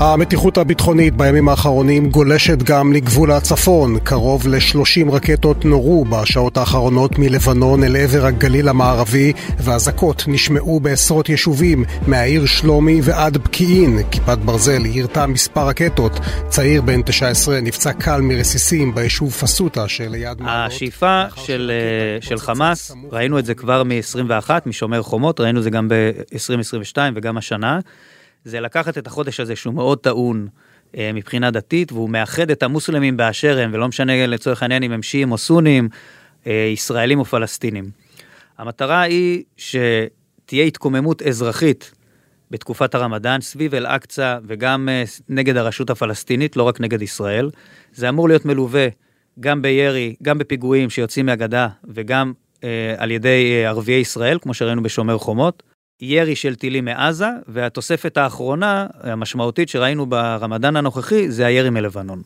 המתיחות 0.00 0.58
הביטחונית 0.58 1.14
בימים 1.14 1.48
האחרונים 1.48 2.10
גולשת 2.10 2.62
גם 2.62 2.92
לגבול 2.92 3.30
הצפון. 3.30 3.98
קרוב 3.98 4.46
ל-30 4.48 5.12
רקטות 5.12 5.64
נורו 5.64 6.04
בשעות 6.04 6.56
האחרונות 6.56 7.18
מלבנון 7.18 7.84
אל 7.84 7.96
עבר 7.96 8.26
הגליל 8.26 8.68
המערבי, 8.68 9.32
ואזעקות 9.58 10.24
נשמעו 10.26 10.80
בעשרות 10.80 11.28
יישובים, 11.28 11.84
מהעיר 12.06 12.46
שלומי 12.46 13.00
ועד 13.02 13.38
פקיעין. 13.44 13.98
כיפת 14.10 14.38
ברזל 14.38 14.86
יירתה 14.86 15.26
מספר 15.26 15.66
רקטות. 15.68 16.12
צעיר 16.48 16.82
בן 16.82 17.02
19 17.02 17.60
נפצע 17.60 17.92
קל 17.92 18.20
מרסיסים 18.20 18.94
ביישוב 18.94 19.32
פסוטה 19.32 19.88
שליד 19.88 20.40
מעלות. 20.40 20.72
השאיפה 20.72 21.22
של, 21.36 21.70
אה, 21.74 22.26
של 22.28 22.38
חמאס, 22.38 22.92
ראינו 23.12 23.38
את 23.38 23.44
זה 23.44 23.54
כבר 23.54 23.82
מ-21, 23.82 24.50
משומר 24.66 25.02
חומות, 25.02 25.40
ראינו 25.40 25.58
את 25.58 25.64
זה 25.64 25.70
גם 25.70 25.88
ב-2022 25.88 26.96
וגם 27.14 27.36
השנה. 27.36 27.78
זה 28.46 28.60
לקחת 28.60 28.98
את 28.98 29.06
החודש 29.06 29.40
הזה 29.40 29.56
שהוא 29.56 29.74
מאוד 29.74 29.98
טעון 29.98 30.48
אה, 30.96 31.10
מבחינה 31.14 31.50
דתית, 31.50 31.92
והוא 31.92 32.10
מאחד 32.10 32.50
את 32.50 32.62
המוסלמים 32.62 33.16
באשר 33.16 33.58
הם, 33.58 33.70
ולא 33.74 33.88
משנה 33.88 34.26
לצורך 34.26 34.62
העניין 34.62 34.82
אם 34.82 34.92
הם 34.92 35.02
שיעים 35.02 35.32
או 35.32 35.38
סונים, 35.38 35.88
אה, 36.46 36.70
ישראלים 36.72 37.18
או 37.18 37.24
פלסטינים. 37.24 37.90
המטרה 38.58 39.00
היא 39.00 39.42
שתהיה 39.56 40.64
התקוממות 40.64 41.22
אזרחית 41.22 41.92
בתקופת 42.50 42.94
הרמדאן 42.94 43.40
סביב 43.40 43.74
אל-אקצא 43.74 44.38
וגם 44.46 44.88
אה, 44.88 45.04
נגד 45.28 45.56
הרשות 45.56 45.90
הפלסטינית, 45.90 46.56
לא 46.56 46.62
רק 46.62 46.80
נגד 46.80 47.02
ישראל. 47.02 47.50
זה 47.92 48.08
אמור 48.08 48.28
להיות 48.28 48.44
מלווה 48.44 48.88
גם 49.40 49.62
בירי, 49.62 50.14
גם 50.22 50.38
בפיגועים 50.38 50.90
שיוצאים 50.90 51.26
מהגדה 51.26 51.68
וגם 51.84 52.32
אה, 52.64 52.94
על 52.96 53.10
ידי 53.10 53.52
אה, 53.52 53.68
ערביי 53.68 54.00
ישראל, 54.00 54.38
כמו 54.42 54.54
שראינו 54.54 54.82
בשומר 54.82 55.18
חומות. 55.18 55.62
ירי 56.00 56.36
של 56.36 56.54
טילים 56.54 56.84
מעזה, 56.84 57.28
והתוספת 57.48 58.16
האחרונה, 58.16 58.86
המשמעותית 59.00 59.68
שראינו 59.68 60.06
ברמדאן 60.06 60.76
הנוכחי, 60.76 61.30
זה 61.30 61.46
הירי 61.46 61.70
מלבנון. 61.70 62.22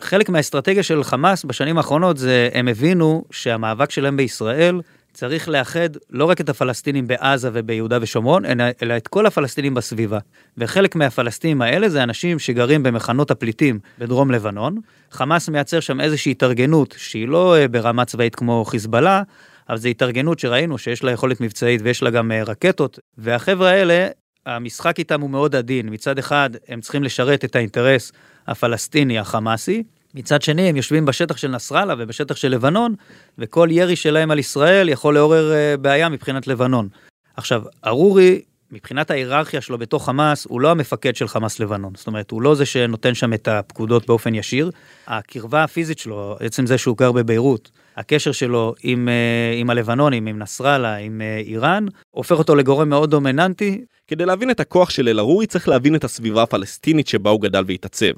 חלק 0.00 0.28
מהאסטרטגיה 0.28 0.82
של 0.82 1.04
חמאס 1.04 1.44
בשנים 1.44 1.76
האחרונות 1.76 2.16
זה 2.16 2.48
הם 2.54 2.68
הבינו 2.68 3.24
שהמאבק 3.30 3.90
שלהם 3.90 4.16
בישראל 4.16 4.80
צריך 5.12 5.48
לאחד 5.48 5.88
לא 6.10 6.24
רק 6.24 6.40
את 6.40 6.48
הפלסטינים 6.48 7.06
בעזה 7.06 7.50
וביהודה 7.52 7.98
ושומרון, 8.00 8.44
אלא 8.82 8.96
את 8.96 9.08
כל 9.08 9.26
הפלסטינים 9.26 9.74
בסביבה. 9.74 10.18
וחלק 10.58 10.96
מהפלסטינים 10.96 11.62
האלה 11.62 11.88
זה 11.88 12.02
אנשים 12.02 12.38
שגרים 12.38 12.82
במחנות 12.82 13.30
הפליטים 13.30 13.78
בדרום 13.98 14.30
לבנון. 14.30 14.76
חמאס 15.10 15.48
מייצר 15.48 15.80
שם 15.80 16.00
איזושהי 16.00 16.32
התארגנות 16.32 16.94
שהיא 16.98 17.28
לא 17.28 17.56
אה, 17.56 17.68
ברמה 17.68 18.04
צבאית 18.04 18.34
כמו 18.34 18.64
חיזבאללה, 18.64 19.22
אבל 19.68 19.78
זו 19.78 19.88
התארגנות 19.88 20.38
שראינו 20.38 20.78
שיש 20.78 21.04
לה 21.04 21.10
יכולת 21.10 21.40
מבצעית 21.40 21.80
ויש 21.84 22.02
לה 22.02 22.10
גם 22.10 22.32
אה, 22.32 22.42
רקטות. 22.42 22.98
והחבר'ה 23.18 23.70
האלה, 23.70 24.08
המשחק 24.46 24.98
איתם 24.98 25.20
הוא 25.20 25.30
מאוד 25.30 25.56
עדין. 25.56 25.88
מצד 25.92 26.18
אחד, 26.18 26.50
הם 26.68 26.80
צריכים 26.80 27.02
לשרת 27.02 27.44
את 27.44 27.56
האינטרס 27.56 28.12
הפלסטיני 28.46 29.18
החמאסי, 29.18 29.82
מצד 30.14 30.42
שני, 30.42 30.62
הם 30.62 30.76
יושבים 30.76 31.06
בשטח 31.06 31.36
של 31.36 31.48
נסראללה 31.48 31.94
ובשטח 31.98 32.36
של 32.36 32.48
לבנון, 32.48 32.94
וכל 33.38 33.68
ירי 33.70 33.96
שלהם 33.96 34.30
על 34.30 34.38
ישראל 34.38 34.88
יכול 34.88 35.14
לעורר 35.14 35.52
uh, 35.52 35.76
בעיה 35.76 36.08
מבחינת 36.08 36.46
לבנון. 36.46 36.88
עכשיו, 37.36 37.62
ארורי, 37.86 38.42
מבחינת 38.72 39.10
ההיררכיה 39.10 39.60
שלו 39.60 39.78
בתוך 39.78 40.06
חמאס, 40.06 40.46
הוא 40.48 40.60
לא 40.60 40.70
המפקד 40.70 41.16
של 41.16 41.28
חמאס 41.28 41.60
לבנון. 41.60 41.92
זאת 41.96 42.06
אומרת, 42.06 42.30
הוא 42.30 42.42
לא 42.42 42.54
זה 42.54 42.66
שנותן 42.66 43.14
שם 43.14 43.32
את 43.32 43.48
הפקודות 43.48 44.06
באופן 44.06 44.34
ישיר. 44.34 44.70
הקרבה 45.06 45.64
הפיזית 45.64 45.98
שלו, 45.98 46.36
עצם 46.40 46.66
זה 46.66 46.78
שהוא 46.78 46.96
גר 46.96 47.12
בביירות, 47.12 47.70
הקשר 47.96 48.32
שלו 48.32 48.74
עם, 48.82 49.08
uh, 49.08 49.60
עם 49.60 49.70
הלבנונים, 49.70 50.26
עם 50.26 50.38
נסראללה, 50.38 50.96
עם 50.96 51.20
uh, 51.20 51.46
איראן, 51.48 51.86
הופך 52.10 52.38
אותו 52.38 52.54
לגורם 52.54 52.88
מאוד 52.88 53.10
דומיננטי. 53.10 53.84
כדי 54.08 54.26
להבין 54.26 54.50
את 54.50 54.60
הכוח 54.60 54.90
של 54.90 55.08
אל-ערורי 55.08 55.46
צריך 55.46 55.68
להבין 55.68 55.94
את 55.94 56.04
הסביבה 56.04 56.42
הפלסטינית 56.42 57.06
שבה 57.06 57.30
הוא 57.30 57.40
גדל 57.40 57.64
והתעצב. 57.66 58.12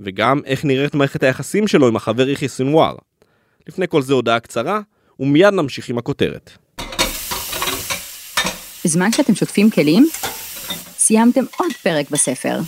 וגם 0.00 0.40
איך 0.44 0.64
נראית 0.64 0.94
מערכת 0.94 1.22
היחסים 1.22 1.68
שלו 1.68 1.88
עם 1.88 1.96
החבר 1.96 2.28
יחיא 2.28 2.48
סנוואר. 2.48 2.94
לפני 3.68 3.88
כל 3.88 4.02
זה 4.02 4.14
הודעה 4.14 4.40
קצרה, 4.40 4.80
ומיד 5.20 5.54
נמשיך 5.54 5.88
עם 5.88 5.98
הכותרת. 5.98 6.50
בזמן 8.84 9.12
שאתם 9.12 9.34
שוטפים 9.34 9.70
כלים, 9.70 10.06
סיימתם 10.98 11.44
עוד 11.58 11.72
פרק 11.82 12.10
בספר. 12.10 12.58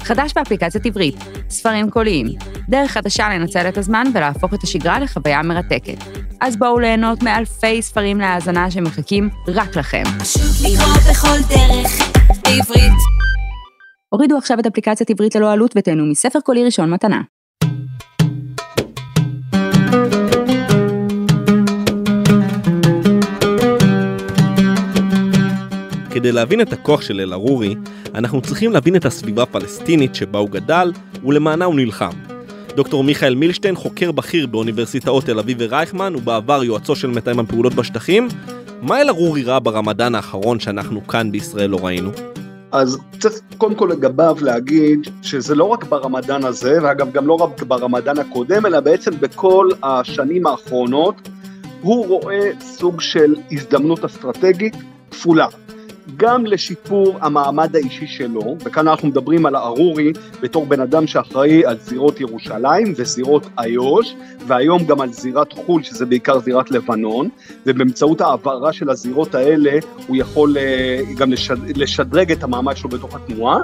חדש 0.00 0.32
באפליקציית 0.34 0.86
עברית, 0.86 1.14
ספרים 1.50 1.90
קוליים, 1.90 2.26
דרך 2.68 2.90
חדשה 2.90 3.28
לנצל 3.28 3.68
את 3.68 3.78
הזמן 3.78 4.06
ולהפוך 4.14 4.54
את 4.54 4.62
השגרה 4.62 5.00
לחוויה 5.00 5.42
מרתקת. 5.42 6.04
אז 6.40 6.56
בואו 6.56 6.78
ליהנות 6.78 7.22
מאלפי 7.22 7.82
ספרים 7.82 8.18
להאזנה 8.18 8.70
שמחכים 8.70 9.28
רק 9.48 9.76
לכם. 9.76 10.02
לקרוא 10.60 10.94
בכל 11.10 11.38
דרך, 11.48 12.12
בעברית. 12.44 12.92
הורידו 14.08 14.36
עכשיו 14.38 14.60
את 14.60 14.66
אפליקציית 14.66 15.10
עברית 15.10 15.34
ללא 15.34 15.52
עלות 15.52 15.72
ותהנו 15.76 16.06
מספר 16.06 16.40
קולי 16.40 16.64
ראשון 16.64 16.90
מתנה. 16.90 17.20
כדי 26.10 26.32
להבין 26.32 26.60
את 26.60 26.72
הכוח 26.72 27.00
של 27.00 27.20
אל-ערורי, 27.20 27.74
אנחנו 28.14 28.40
צריכים 28.40 28.72
להבין 28.72 28.96
את 28.96 29.04
הסביבה 29.04 29.42
הפלסטינית 29.42 30.14
שבה 30.14 30.38
הוא 30.38 30.50
גדל 30.50 30.92
ולמענה 31.24 31.64
הוא 31.64 31.74
נלחם. 31.74 32.10
דוקטור 32.76 33.04
מיכאל 33.04 33.34
מילשטיין, 33.34 33.76
חוקר 33.76 34.12
בכיר 34.12 34.46
באוניברסיטאות 34.46 35.24
תל 35.24 35.38
אביב 35.38 35.56
ורייכמן, 35.60 36.16
ובעבר 36.16 36.64
יועצו 36.64 36.96
של 36.96 37.10
מתאם 37.10 37.40
הפעולות 37.40 37.74
בשטחים, 37.74 38.28
מה 38.82 39.00
אל-ערורי 39.00 39.42
ראה 39.42 39.60
ברמדאן 39.60 40.14
האחרון 40.14 40.60
שאנחנו 40.60 41.06
כאן 41.06 41.32
בישראל 41.32 41.70
לא 41.70 41.86
ראינו? 41.86 42.10
אז 42.72 42.98
צריך 43.18 43.40
קודם 43.58 43.74
כל 43.74 43.88
לגביו 43.92 44.36
להגיד 44.40 45.00
שזה 45.22 45.54
לא 45.54 45.64
רק 45.64 45.84
ברמדאן 45.84 46.44
הזה, 46.44 46.78
ואגב 46.82 47.12
גם 47.12 47.26
לא 47.26 47.34
רק 47.34 47.62
ברמדאן 47.62 48.18
הקודם, 48.18 48.66
אלא 48.66 48.80
בעצם 48.80 49.10
בכל 49.20 49.68
השנים 49.82 50.46
האחרונות, 50.46 51.28
הוא 51.80 52.06
רואה 52.06 52.50
סוג 52.60 53.00
של 53.00 53.34
הזדמנות 53.52 54.04
אסטרטגית 54.04 54.76
כפולה. 55.10 55.46
גם 56.16 56.46
לשיפור 56.46 57.18
המעמד 57.20 57.76
האישי 57.76 58.06
שלו, 58.06 58.56
וכאן 58.64 58.88
אנחנו 58.88 59.08
מדברים 59.08 59.46
על 59.46 59.54
הארורי 59.54 60.12
בתור 60.42 60.66
בן 60.66 60.80
אדם 60.80 61.06
שאחראי 61.06 61.64
על 61.64 61.76
זירות 61.78 62.20
ירושלים 62.20 62.92
וזירות 62.96 63.46
איו"ש, 63.58 64.14
והיום 64.46 64.84
גם 64.84 65.00
על 65.00 65.12
זירת 65.12 65.52
חו"ל, 65.52 65.82
שזה 65.82 66.06
בעיקר 66.06 66.38
זירת 66.40 66.70
לבנון, 66.70 67.28
ובאמצעות 67.66 68.20
העברה 68.20 68.72
של 68.72 68.90
הזירות 68.90 69.34
האלה 69.34 69.78
הוא 70.06 70.16
יכול 70.16 70.56
אה, 70.58 71.00
גם 71.16 71.32
לשד... 71.32 71.78
לשדרג 71.78 72.32
את 72.32 72.42
המעמד 72.42 72.76
שלו 72.76 72.90
בתוך 72.90 73.14
התנועה, 73.14 73.58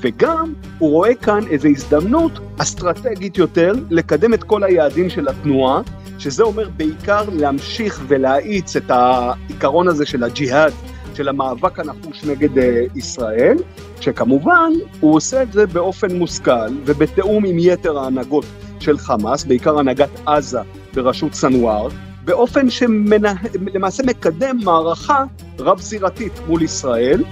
וגם 0.00 0.52
הוא 0.78 0.90
רואה 0.90 1.14
כאן 1.14 1.40
איזו 1.50 1.68
הזדמנות 1.68 2.32
אסטרטגית 2.58 3.38
יותר 3.38 3.72
לקדם 3.90 4.34
את 4.34 4.42
כל 4.42 4.64
היעדים 4.64 5.10
של 5.10 5.28
התנועה, 5.28 5.80
שזה 6.18 6.42
אומר 6.42 6.68
בעיקר 6.76 7.24
להמשיך 7.32 8.00
ולהאיץ 8.08 8.76
את 8.76 8.90
העיקרון 8.90 9.88
הזה 9.88 10.06
של 10.06 10.24
הג'יהאד. 10.24 10.72
של 11.16 11.28
המאבק 11.28 11.78
הנחוש 11.78 12.24
נגד 12.24 12.58
uh, 12.58 12.98
ישראל, 12.98 13.56
שכמובן 14.00 14.72
הוא 15.00 15.14
עושה 15.14 15.42
את 15.42 15.52
זה 15.52 15.66
באופן 15.66 16.16
מושכל 16.16 16.70
ובתיאום 16.84 17.44
עם 17.44 17.56
יתר 17.58 17.98
ההנהגות 17.98 18.44
של 18.80 18.98
חמאס, 18.98 19.44
בעיקר 19.44 19.78
הנהגת 19.78 20.10
עזה 20.26 20.60
בראשות 20.94 21.34
סנואר, 21.34 21.88
באופן 22.24 22.70
שלמעשה 22.70 24.02
מקדם 24.06 24.56
מערכה 24.64 25.24
רב-זירתית 25.58 26.32
מול 26.46 26.62
ישראל. 26.62 27.24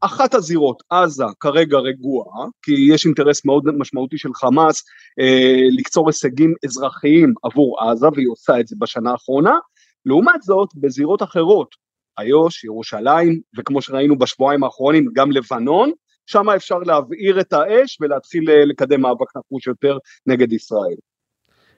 אחת 0.00 0.34
הזירות, 0.34 0.82
עזה, 0.90 1.24
כרגע 1.40 1.78
רגועה, 1.78 2.46
כי 2.62 2.72
יש 2.88 3.06
אינטרס 3.06 3.44
מאוד 3.44 3.64
משמעותי 3.78 4.18
של 4.18 4.34
חמאס 4.34 4.82
אה, 5.20 5.60
לקצור 5.78 6.08
הישגים 6.08 6.54
אזרחיים 6.64 7.34
עבור 7.42 7.80
עזה, 7.80 8.06
והיא 8.14 8.28
עושה 8.30 8.60
את 8.60 8.68
זה 8.68 8.76
בשנה 8.78 9.10
האחרונה, 9.10 9.58
לעומת 10.06 10.42
זאת, 10.42 10.68
בזירות 10.74 11.22
אחרות, 11.22 11.74
איו"ש, 12.20 12.64
ירושלים, 12.64 13.40
וכמו 13.58 13.82
שראינו 13.82 14.18
בשבועיים 14.18 14.64
האחרונים, 14.64 15.06
גם 15.14 15.32
לבנון, 15.32 15.92
שם 16.26 16.50
אפשר 16.50 16.78
להבעיר 16.78 17.40
את 17.40 17.52
האש 17.52 17.98
ולהתחיל 18.00 18.50
אה, 18.50 18.64
לקדם 18.64 19.00
מאבק 19.00 19.36
נחוש 19.36 19.66
יותר 19.66 19.98
נגד 20.26 20.52
ישראל. 20.52 20.96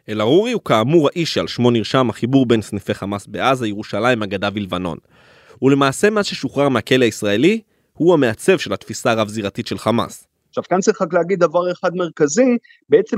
אל-ערורי 0.08 0.52
הוא 0.52 0.62
כאמור 0.64 1.08
האיש 1.08 1.34
שעל 1.34 1.46
שמו 1.46 1.70
נרשם 1.70 2.10
החיבור 2.10 2.46
בין 2.46 2.62
סניפי 2.62 2.94
חמאס 2.94 3.26
בעזה, 3.26 3.68
ירושלים, 3.68 4.22
הגדה 4.22 4.48
ולבנון. 4.54 4.98
ולמעשה 5.62 6.10
מאז 6.10 6.26
ששוחרר 6.26 6.68
מהכלא 6.68 7.04
הישראלי, 7.04 7.60
הוא 7.92 8.14
המעצב 8.14 8.58
של 8.58 8.72
התפיסה 8.72 9.10
הרב-זירתית 9.10 9.66
של 9.66 9.78
חמאס. 9.78 10.26
עכשיו 10.48 10.64
כאן 10.64 10.80
צריך 10.80 11.02
רק 11.02 11.12
להגיד 11.12 11.40
דבר 11.40 11.72
אחד 11.72 11.94
מרכזי, 11.94 12.56
בעצם 12.88 13.16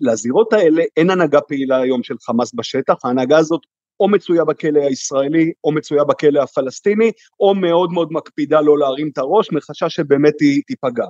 לזירות 0.00 0.52
האלה 0.52 0.82
אין 0.96 1.10
הנהגה 1.10 1.40
פעילה 1.40 1.76
היום 1.76 2.02
של 2.02 2.14
חמאס 2.20 2.54
בשטח, 2.54 2.94
ההנהגה 3.04 3.38
הזאת 3.38 3.60
או 4.00 4.08
מצויה 4.08 4.44
בכלא 4.44 4.80
הישראלי, 4.80 5.52
או 5.64 5.72
מצויה 5.72 6.04
בכלא 6.04 6.42
הפלסטיני, 6.42 7.10
או 7.40 7.54
מאוד 7.54 7.92
מאוד 7.92 8.08
מקפידה 8.12 8.60
לא 8.60 8.78
להרים 8.78 9.08
את 9.12 9.18
הראש, 9.18 9.52
מחשש 9.52 9.94
שבאמת 9.94 10.40
היא 10.40 10.62
תיפגע. 10.66 11.06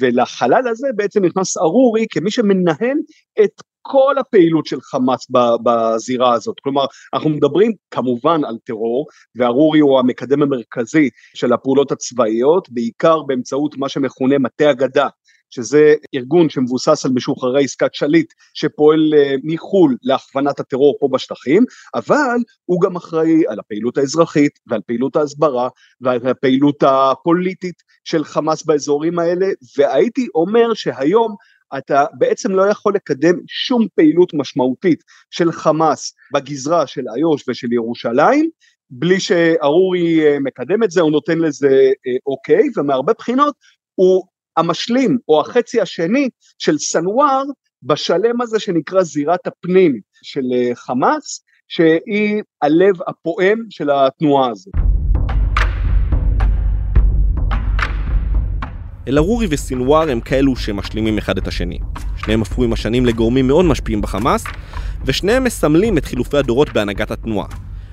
ולחלל 0.00 0.68
הזה 0.68 0.88
בעצם 0.96 1.24
נכנס 1.24 1.56
ארורי 1.56 2.06
כמי 2.10 2.30
שמנהל 2.30 2.96
את 3.44 3.62
כל 3.82 4.14
הפעילות 4.18 4.66
של 4.66 4.80
חמאס 4.80 5.26
בזירה 5.64 6.32
הזאת. 6.32 6.60
כלומר, 6.60 6.84
אנחנו 7.14 7.30
מדברים 7.30 7.72
כמובן 7.90 8.44
על 8.44 8.56
טרור, 8.64 9.06
וארורי 9.36 9.80
הוא 9.80 9.98
המקדם 9.98 10.42
המרכזי 10.42 11.10
של 11.34 11.52
הפעולות 11.52 11.92
הצבאיות, 11.92 12.68
בעיקר 12.70 13.22
באמצעות 13.22 13.76
מה 13.76 13.88
שמכונה 13.88 14.38
מטה 14.38 14.70
הגדה, 14.70 15.08
שזה 15.50 15.94
ארגון 16.14 16.48
שמבוסס 16.48 17.06
על 17.06 17.12
משוחררי 17.14 17.64
עסקת 17.64 17.94
שליט 17.94 18.32
שפועל 18.54 19.14
אה, 19.16 19.34
מחו"ל 19.44 19.96
להכוונת 20.02 20.60
הטרור 20.60 20.96
פה 21.00 21.08
בשטחים, 21.12 21.64
אבל 21.94 22.38
הוא 22.64 22.80
גם 22.80 22.96
אחראי 22.96 23.42
על 23.48 23.58
הפעילות 23.58 23.98
האזרחית 23.98 24.58
ועל 24.66 24.80
פעילות 24.86 25.16
ההסברה 25.16 25.68
ועל 26.00 26.26
הפעילות 26.26 26.82
הפוליטית 26.82 27.82
של 28.04 28.24
חמאס 28.24 28.64
באזורים 28.64 29.18
האלה, 29.18 29.46
והייתי 29.78 30.26
אומר 30.34 30.74
שהיום 30.74 31.34
אתה 31.78 32.04
בעצם 32.18 32.52
לא 32.52 32.62
יכול 32.62 32.94
לקדם 32.94 33.34
שום 33.48 33.86
פעילות 33.94 34.34
משמעותית 34.34 35.02
של 35.30 35.52
חמאס 35.52 36.14
בגזרה 36.34 36.86
של 36.86 37.02
איו"ש 37.16 37.48
ושל 37.48 37.72
ירושלים, 37.72 38.50
בלי 38.90 39.20
שארורי 39.20 40.26
אה, 40.26 40.40
מקדם 40.40 40.82
את 40.82 40.90
זה, 40.90 41.00
הוא 41.00 41.10
נותן 41.10 41.38
לזה 41.38 41.90
אה, 42.06 42.16
אוקיי, 42.26 42.62
ומהרבה 42.76 43.12
בחינות 43.18 43.54
הוא 43.94 44.24
המשלים 44.56 45.18
או 45.28 45.40
החצי 45.40 45.80
השני 45.80 46.28
של 46.58 46.78
סנוואר 46.78 47.42
בשלם 47.82 48.40
הזה 48.40 48.58
שנקרא 48.58 49.02
זירת 49.02 49.46
הפנים 49.46 50.00
של 50.22 50.42
אה, 50.54 50.74
חמאס, 50.74 51.44
שהיא 51.68 52.42
הלב 52.62 52.94
הפועם 53.08 53.58
של 53.70 53.90
התנועה 53.90 54.50
הזאת. 54.50 54.74
אל-ערורי 59.08 59.46
וסינואר 59.50 60.10
הם 60.10 60.20
כאלו 60.20 60.56
שמשלימים 60.56 61.18
אחד 61.18 61.38
את 61.38 61.48
השני. 61.48 61.78
שניהם 62.16 62.42
הפכו 62.42 62.64
עם 62.64 62.72
השנים 62.72 63.06
לגורמים 63.06 63.46
מאוד 63.46 63.64
משפיעים 63.64 64.00
בחמאס, 64.00 64.44
ושניהם 65.04 65.44
מסמלים 65.44 65.98
את 65.98 66.04
חילופי 66.04 66.36
הדורות 66.36 66.72
בהנהגת 66.72 67.10
התנועה. 67.10 67.48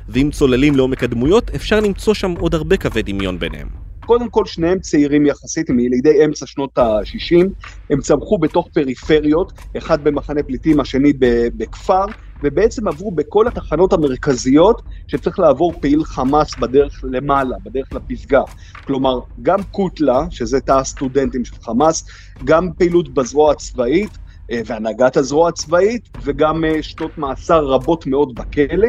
ואם 0.10 0.29
צוללים 0.32 0.75
לעומק 0.75 1.03
הדמויות, 1.03 1.50
אפשר 1.50 1.79
למצוא 1.79 2.13
שם 2.13 2.32
עוד 2.32 2.55
הרבה 2.55 2.77
קווי 2.77 3.01
דמיון 3.01 3.39
ביניהם. 3.39 3.93
קודם 4.05 4.29
כל 4.29 4.45
שניהם 4.45 4.79
צעירים 4.79 5.25
יחסית, 5.25 5.69
הם 5.69 5.79
ילידי 5.79 6.25
אמצע 6.25 6.45
שנות 6.45 6.77
ה-60, 6.77 7.48
הם 7.89 8.01
צמחו 8.01 8.38
בתוך 8.38 8.67
פריפריות, 8.74 9.53
אחד 9.77 10.03
במחנה 10.03 10.43
פליטים, 10.43 10.79
השני 10.79 11.13
בכפר, 11.57 12.05
ובעצם 12.43 12.88
עברו 12.88 13.12
בכל 13.12 13.48
התחנות 13.48 13.93
המרכזיות 13.93 14.81
שצריך 15.07 15.39
לעבור 15.39 15.74
פעיל 15.81 16.03
חמאס 16.03 16.55
בדרך 16.55 17.03
למעלה, 17.03 17.55
בדרך 17.65 17.93
לפסגה. 17.93 18.41
כלומר, 18.86 19.19
גם 19.41 19.63
קוטלה, 19.63 20.25
שזה 20.29 20.60
תא 20.60 20.72
הסטודנטים 20.72 21.45
של 21.45 21.55
חמאס, 21.62 22.05
גם 22.43 22.69
פעילות 22.77 23.13
בזרוע 23.13 23.51
הצבאית, 23.51 24.17
אה, 24.51 24.62
והנהגת 24.65 25.17
הזרוע 25.17 25.50
הצבאית, 25.50 26.10
וגם 26.24 26.65
אה, 26.65 26.83
שנות 26.83 27.17
מאסר 27.17 27.65
רבות 27.65 28.07
מאוד 28.07 28.36
בכלא. 28.36 28.88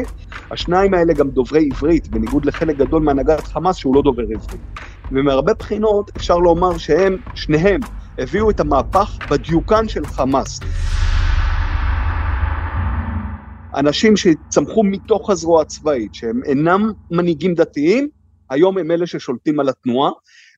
השניים 0.51 0.93
האלה 0.93 1.13
גם 1.13 1.29
דוברי 1.29 1.69
עברית, 1.71 2.07
בניגוד 2.07 2.45
לחלק 2.45 2.77
גדול 2.77 3.03
מהנהגת 3.03 3.43
חמאס 3.43 3.75
שהוא 3.75 3.95
לא 3.95 4.01
דובר 4.01 4.23
עברית. 4.23 4.61
ומהרבה 5.11 5.53
בחינות 5.53 6.11
אפשר 6.17 6.37
לומר 6.37 6.77
שהם, 6.77 7.17
שניהם, 7.35 7.81
הביאו 8.17 8.49
את 8.49 8.59
המהפך 8.59 9.17
בדיוקן 9.31 9.87
של 9.87 10.05
חמאס. 10.05 10.59
אנשים 13.75 14.13
שצמחו 14.17 14.83
מתוך 14.83 15.29
הזרוע 15.29 15.61
הצבאית, 15.61 16.15
שהם 16.15 16.41
אינם 16.45 16.91
מנהיגים 17.11 17.53
דתיים, 17.53 18.09
היום 18.49 18.77
הם 18.77 18.91
אלה 18.91 19.07
ששולטים 19.07 19.59
על 19.59 19.69
התנועה, 19.69 20.11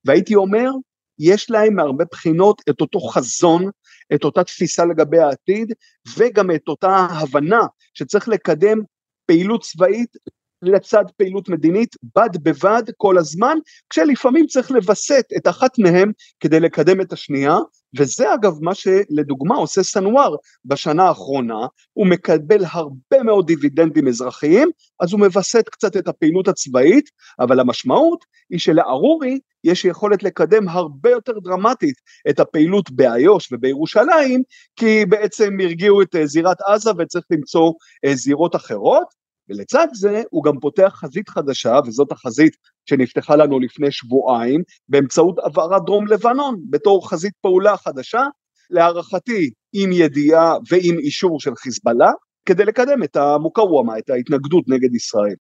והייתי 0.05 0.35
אומר, 0.35 0.71
יש 1.19 1.51
להם 1.51 1.75
מהרבה 1.75 2.05
בחינות 2.11 2.61
את 2.69 2.81
אותו 2.81 2.99
חזון, 2.99 3.69
את 4.15 4.23
אותה 4.23 4.43
תפיסה 4.43 4.85
לגבי 4.85 5.19
העתיד, 5.19 5.73
וגם 6.17 6.51
את 6.51 6.67
אותה 6.67 7.07
הבנה 7.09 7.61
שצריך 7.93 8.27
לקדם 8.27 8.77
פעילות 9.25 9.61
צבאית 9.61 10.17
לצד 10.61 11.03
פעילות 11.17 11.49
מדינית 11.49 11.95
בד 12.15 12.43
בבד 12.43 12.83
כל 12.97 13.17
הזמן, 13.17 13.57
כשלפעמים 13.89 14.47
צריך 14.47 14.71
לווסת 14.71 15.25
את 15.37 15.47
אחת 15.47 15.79
מהם 15.79 16.11
כדי 16.39 16.59
לקדם 16.59 17.01
את 17.01 17.13
השנייה, 17.13 17.57
וזה 17.99 18.33
אגב 18.33 18.53
מה 18.61 18.75
שלדוגמה 18.75 19.55
עושה 19.55 19.83
סנוואר 19.83 20.35
בשנה 20.65 21.03
האחרונה, 21.03 21.67
הוא 21.93 22.07
מקבל 22.07 22.65
הרבה 22.71 23.23
מאוד 23.23 23.47
דיבידנדים 23.47 24.07
אזרחיים, 24.07 24.69
אז 24.99 25.13
הוא 25.13 25.19
מווסת 25.19 25.69
קצת 25.69 25.97
את 25.97 26.07
הפעילות 26.07 26.47
הצבאית, 26.47 27.09
אבל 27.39 27.59
המשמעות 27.59 28.25
היא 28.49 28.59
שלארורי 28.59 29.39
יש 29.63 29.85
יכולת 29.85 30.23
לקדם 30.23 30.69
הרבה 30.69 31.09
יותר 31.09 31.39
דרמטית 31.39 31.95
את 32.29 32.39
הפעילות 32.39 32.91
באיו"ש 32.91 33.51
ובירושלים, 33.51 34.43
כי 34.75 35.05
בעצם 35.05 35.57
הרגיעו 35.63 36.01
את 36.01 36.15
זירת 36.23 36.57
עזה 36.61 36.91
וצריך 36.97 37.25
למצוא 37.31 37.71
אה, 38.05 38.15
זירות 38.15 38.55
אחרות, 38.55 39.26
ולצד 39.49 39.87
זה 39.93 40.23
הוא 40.29 40.43
גם 40.43 40.59
פותח 40.59 40.93
חזית 40.95 41.29
חדשה, 41.29 41.79
וזאת 41.85 42.11
החזית 42.11 42.55
שנפתחה 42.85 43.35
לנו 43.35 43.59
לפני 43.59 43.91
שבועיים, 43.91 44.61
באמצעות 44.89 45.39
העברת 45.39 45.81
דרום 45.85 46.07
לבנון, 46.07 46.55
בתור 46.69 47.09
חזית 47.09 47.33
פעולה 47.41 47.77
חדשה, 47.77 48.21
להערכתי 48.69 49.49
עם 49.73 49.91
ידיעה 49.91 50.55
ועם 50.69 50.99
אישור 50.99 51.39
של 51.39 51.55
חיזבאללה, 51.55 52.11
כדי 52.45 52.65
לקדם 52.65 53.03
את 53.03 53.15
המוקאוומה, 53.15 53.97
את 53.97 54.09
ההתנגדות 54.09 54.63
נגד 54.67 54.95
ישראל. 54.95 55.35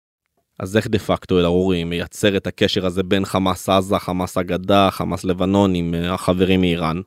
אז 0.60 0.76
איך 0.76 0.86
דה 0.86 0.98
פקטו 0.98 1.38
אל-ערורי 1.38 1.84
מייצר 1.84 2.36
את 2.36 2.46
הקשר 2.46 2.86
הזה 2.86 3.02
בין 3.02 3.24
חמאס 3.24 3.68
עזה, 3.68 3.98
חמאס 3.98 4.38
אגדה, 4.38 4.88
חמאס 4.90 5.24
לבנון 5.24 5.74
עם 5.74 5.94
החברים 6.08 6.60
מאיראן? 6.60 7.00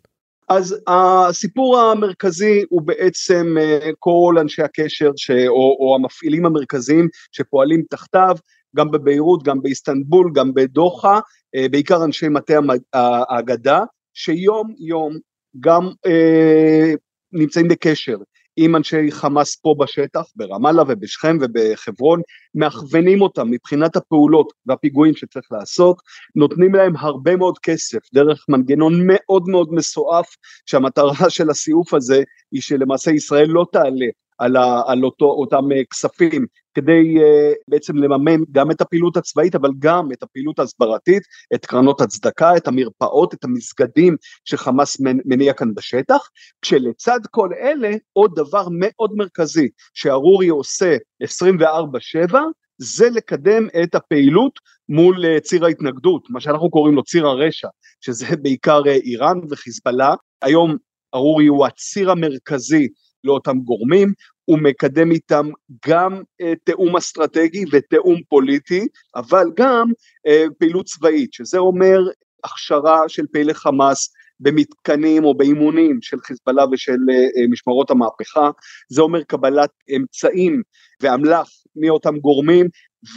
אז 0.50 0.76
הסיפור 0.88 1.80
המרכזי 1.80 2.64
הוא 2.70 2.82
בעצם 2.82 3.56
אה, 3.60 3.90
כל 4.00 4.36
אנשי 4.42 4.62
הקשר 4.62 5.12
ש, 5.16 5.32
או, 5.32 5.78
או 5.80 5.96
המפעילים 5.96 6.46
המרכזיים 6.46 7.08
שפועלים 7.32 7.84
תחתיו, 7.90 8.36
גם 8.76 8.92
בביירות, 8.92 9.44
גם 9.44 9.62
באיסטנבול, 9.62 10.32
גם 10.36 10.54
בדוחה, 10.54 11.20
אה, 11.56 11.70
בעיקר 11.72 12.04
אנשי 12.04 12.28
מטה 12.28 12.60
האגדה, 12.94 13.82
שיום 14.14 14.74
יום 14.80 15.18
גם 15.60 15.90
אה, 16.06 16.94
נמצאים 17.32 17.68
בקשר 17.68 18.18
עם 18.58 18.76
אנשי 18.76 19.12
חמאס 19.12 19.56
פה 19.56 19.76
בשטח, 19.80 20.24
ברמאללה 20.36 20.84
ובשכם 20.88 21.38
ובחברון, 21.41 22.22
מכוונים 22.56 23.22
אותם 23.22 23.52
מבחינת 23.52 23.96
הפעולות 23.96 24.54
והפיגועים 24.65 25.15
שצריך 25.15 25.46
לעשות, 25.52 25.98
נותנים 26.36 26.76
להם 26.76 26.93
הרבה 26.98 27.36
מאוד 27.36 27.60
כסף 27.60 28.00
דרך 28.13 28.46
מנגנון 28.50 28.93
מאוד 29.08 29.43
מאוד 29.48 29.67
מסועף, 29.72 30.36
שהמטרה 30.65 31.30
של 31.30 31.50
הסיוף 31.50 31.93
הזה 31.93 32.24
היא 32.52 32.62
שלמעשה 32.62 33.12
ישראל 33.12 33.48
לא 33.48 33.65
תעלה 33.72 34.08
על, 34.38 34.56
ה, 34.56 34.82
על 34.88 35.04
אותו, 35.04 35.26
אותם 35.26 35.71
אה, 35.71 35.84
כספים 35.89 36.45
כדי 36.78 37.15
uh, 37.17 37.56
בעצם 37.67 37.97
לממן 37.97 38.41
גם 38.52 38.71
את 38.71 38.82
הפעילות 38.82 39.17
הצבאית 39.17 39.56
אבל 39.56 39.69
גם 39.80 40.12
את 40.12 40.23
הפעילות 40.23 40.60
ההסברתית, 40.60 41.23
את 41.54 41.65
קרנות 41.65 42.02
הצדקה, 42.02 42.58
את 42.58 42.67
המרפאות, 42.67 43.34
את 43.34 43.43
המסגדים 43.43 44.15
שחמאס 44.45 44.97
מניע 45.00 45.54
כאן 45.54 45.73
בשטח, 45.73 46.30
כשלצד 46.62 47.19
כל 47.32 47.50
אלה 47.54 47.91
עוד 48.13 48.32
דבר 48.36 48.67
מאוד 48.71 49.12
מרכזי 49.15 49.67
שארורי 49.93 50.47
עושה 50.47 50.97
24/7 51.23 52.36
זה 52.78 53.10
לקדם 53.10 53.67
את 53.84 53.95
הפעילות 53.95 54.60
מול 54.89 55.26
uh, 55.26 55.39
ציר 55.39 55.65
ההתנגדות, 55.65 56.30
מה 56.30 56.41
שאנחנו 56.41 56.69
קוראים 56.69 56.95
לו 56.95 57.04
ציר 57.04 57.28
הרשע, 57.28 57.67
שזה 58.02 58.36
בעיקר 58.41 58.82
איראן 58.86 59.39
וחיזבאללה, 59.50 60.15
היום 60.41 60.78
ארורי 61.15 61.47
הוא 61.47 61.65
הציר 61.65 62.12
המרכזי 62.12 62.88
לאותם 63.28 63.58
גורמים, 63.60 64.13
הוא 64.46 64.60
מקדם 64.60 65.12
איתם 65.12 65.50
גם 65.88 66.22
אה, 66.42 66.54
תיאום 66.63 66.96
אסטרטגי 66.96 67.66
ותיאום 67.72 68.22
פוליטי, 68.30 68.88
אבל 69.16 69.48
גם 69.56 69.92
אה, 70.28 70.44
פעילות 70.58 70.86
צבאית, 70.86 71.34
שזה 71.34 71.58
אומר 71.58 72.00
הכשרה 72.44 73.10
של 73.10 73.26
פעילי 73.32 73.54
חמאס 73.54 74.13
במתקנים 74.40 75.24
או 75.24 75.38
באימונים 75.38 76.00
של 76.02 76.18
חיזבאללה 76.20 76.66
ושל 76.72 76.98
אה, 77.12 77.48
משמרות 77.50 77.92
המהפכה, 77.92 78.50
זה 78.90 79.02
אומר 79.02 79.24
קבלת 79.24 79.70
אמצעים 79.96 80.62
ואמל"ח 81.02 81.50
מאותם 81.76 82.18
גורמים, 82.18 82.68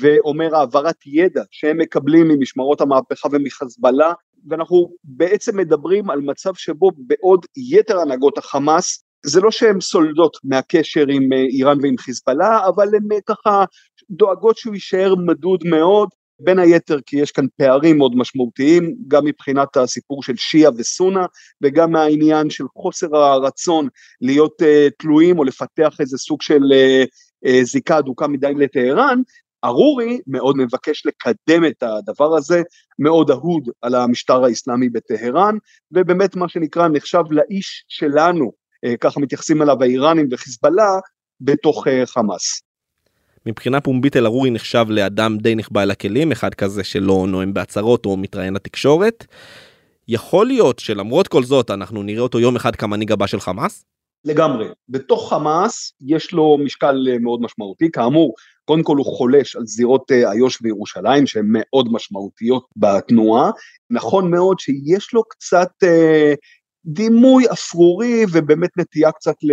ואומר 0.01 0.57
העברת 0.57 0.96
ידע 1.07 1.42
שהם 1.51 1.79
מקבלים 1.79 2.29
ממשמרות 2.29 2.81
המהפכה 2.81 3.29
ומחיזבאללה, 3.33 4.12
ואנחנו 4.49 4.92
בעצם 5.05 5.57
מדברים 5.57 6.11
על 6.11 6.20
מצב 6.20 6.55
שבו 6.55 6.90
בעוד 6.96 7.46
יתר 7.57 8.01
הנהגות 8.01 8.38
החמאס 8.38 9.05
זה 9.26 9.40
לא 9.40 9.50
שהן 9.50 9.80
סולדות 9.80 10.37
מהקשר 10.44 11.04
עם 11.09 11.33
אה, 11.33 11.38
איראן 11.38 11.78
ועם 11.83 11.98
חיזבאללה, 11.98 12.66
אבל 12.68 12.88
הן 12.94 13.12
אה, 13.12 13.20
ככה 13.26 13.64
דואגות 14.11 14.56
שהוא 14.56 14.74
יישאר 14.74 15.14
מדוד 15.14 15.64
מאוד, 15.64 16.09
בין 16.40 16.59
היתר 16.59 16.98
כי 17.06 17.16
יש 17.16 17.33
כאן 17.33 17.46
פערים 17.56 17.98
מאוד 17.98 18.16
משמעותיים, 18.16 18.94
גם 19.09 19.24
מבחינת 19.24 19.76
הסיפור 19.76 20.22
של 20.22 20.37
שיעה 20.37 20.70
וסונה, 20.76 21.26
וגם 21.62 21.92
מהעניין 21.92 22.50
של 22.50 22.64
חוסר 22.76 23.16
הרצון 23.16 23.88
להיות 24.20 24.62
uh, 24.62 24.90
תלויים 24.98 25.38
או 25.38 25.44
לפתח 25.44 25.96
איזה 26.00 26.18
סוג 26.18 26.42
של 26.42 26.61
uh, 26.61 27.06
uh, 27.46 27.64
זיקה 27.64 27.98
אדוקה 27.98 28.28
מדי 28.28 28.54
לטהרן, 28.56 29.20
ארורי 29.64 30.20
מאוד 30.26 30.56
מבקש 30.56 31.06
לקדם 31.06 31.64
את 31.64 31.83
הדבר 31.83 32.37
הזה, 32.37 32.62
מאוד 32.98 33.30
אהוד 33.30 33.68
על 33.83 33.94
המשטר 33.94 34.44
האסלאמי 34.44 34.88
בטהרן, 34.88 35.56
ובאמת 35.92 36.37
מה 36.37 36.48
שנקרא 36.48 36.88
נחשב 36.88 37.22
לאיש 37.30 37.85
שלנו 37.88 38.52
ככה 39.01 39.21
מתייחסים 39.21 39.62
אליו 39.62 39.83
האיראנים 39.83 40.29
וחיזבאללה 40.31 40.99
בתוך 41.40 41.87
אה, 41.88 42.07
חמאס. 42.07 42.62
מבחינה 43.47 43.81
פומבית 43.81 44.16
אל-ערורי 44.16 44.51
נחשב 44.51 44.87
לאדם 44.88 45.38
די 45.38 45.55
נחבא 45.55 45.83
אל 45.83 45.90
הכלים, 45.90 46.33
אחד 46.33 46.55
כזה 46.55 46.85
שלא 46.85 47.27
נואם 47.29 47.55
בהצהרות 47.55 48.07
או 48.07 48.16
מתראיין 48.16 48.55
לתקשורת. 48.55 49.27
יכול 50.09 50.47
להיות 50.47 50.79
שלמרות 50.79 51.29
כל 51.29 51.43
זאת 51.43 51.71
אנחנו 51.71 52.03
נראה 52.03 52.23
אותו 52.23 52.40
יום 52.40 52.57
אחד 52.57 52.77
כמנהיג 52.77 53.12
הבא 53.12 53.27
של 53.27 53.40
חמאס? 53.40 53.85
לגמרי. 54.25 54.66
בתוך 54.88 55.31
חמאס 55.31 55.93
יש 56.01 56.33
לו 56.33 56.59
משקל 56.64 57.09
אה, 57.11 57.19
מאוד 57.19 57.40
משמעותי, 57.43 57.90
כאמור, 57.93 58.35
קודם 58.64 58.83
כל 58.83 58.97
הוא 58.97 59.07
חולש 59.07 59.57
על 59.57 59.66
זירות 59.66 60.12
איו"ש 60.12 60.59
וירושלים 60.62 61.27
שהן 61.27 61.47
מאוד 61.49 61.93
משמעותיות 61.93 62.64
בתנועה. 62.77 63.51
נכון 63.90 64.31
מאוד 64.31 64.59
שיש 64.59 65.14
לו 65.14 65.25
קצת 65.25 65.71
אה, 65.83 66.35
דימוי 66.85 67.45
אפרורי 67.53 68.25
ובאמת 68.33 68.71
נטייה 68.77 69.12
קצת 69.12 69.35
ל... 69.43 69.53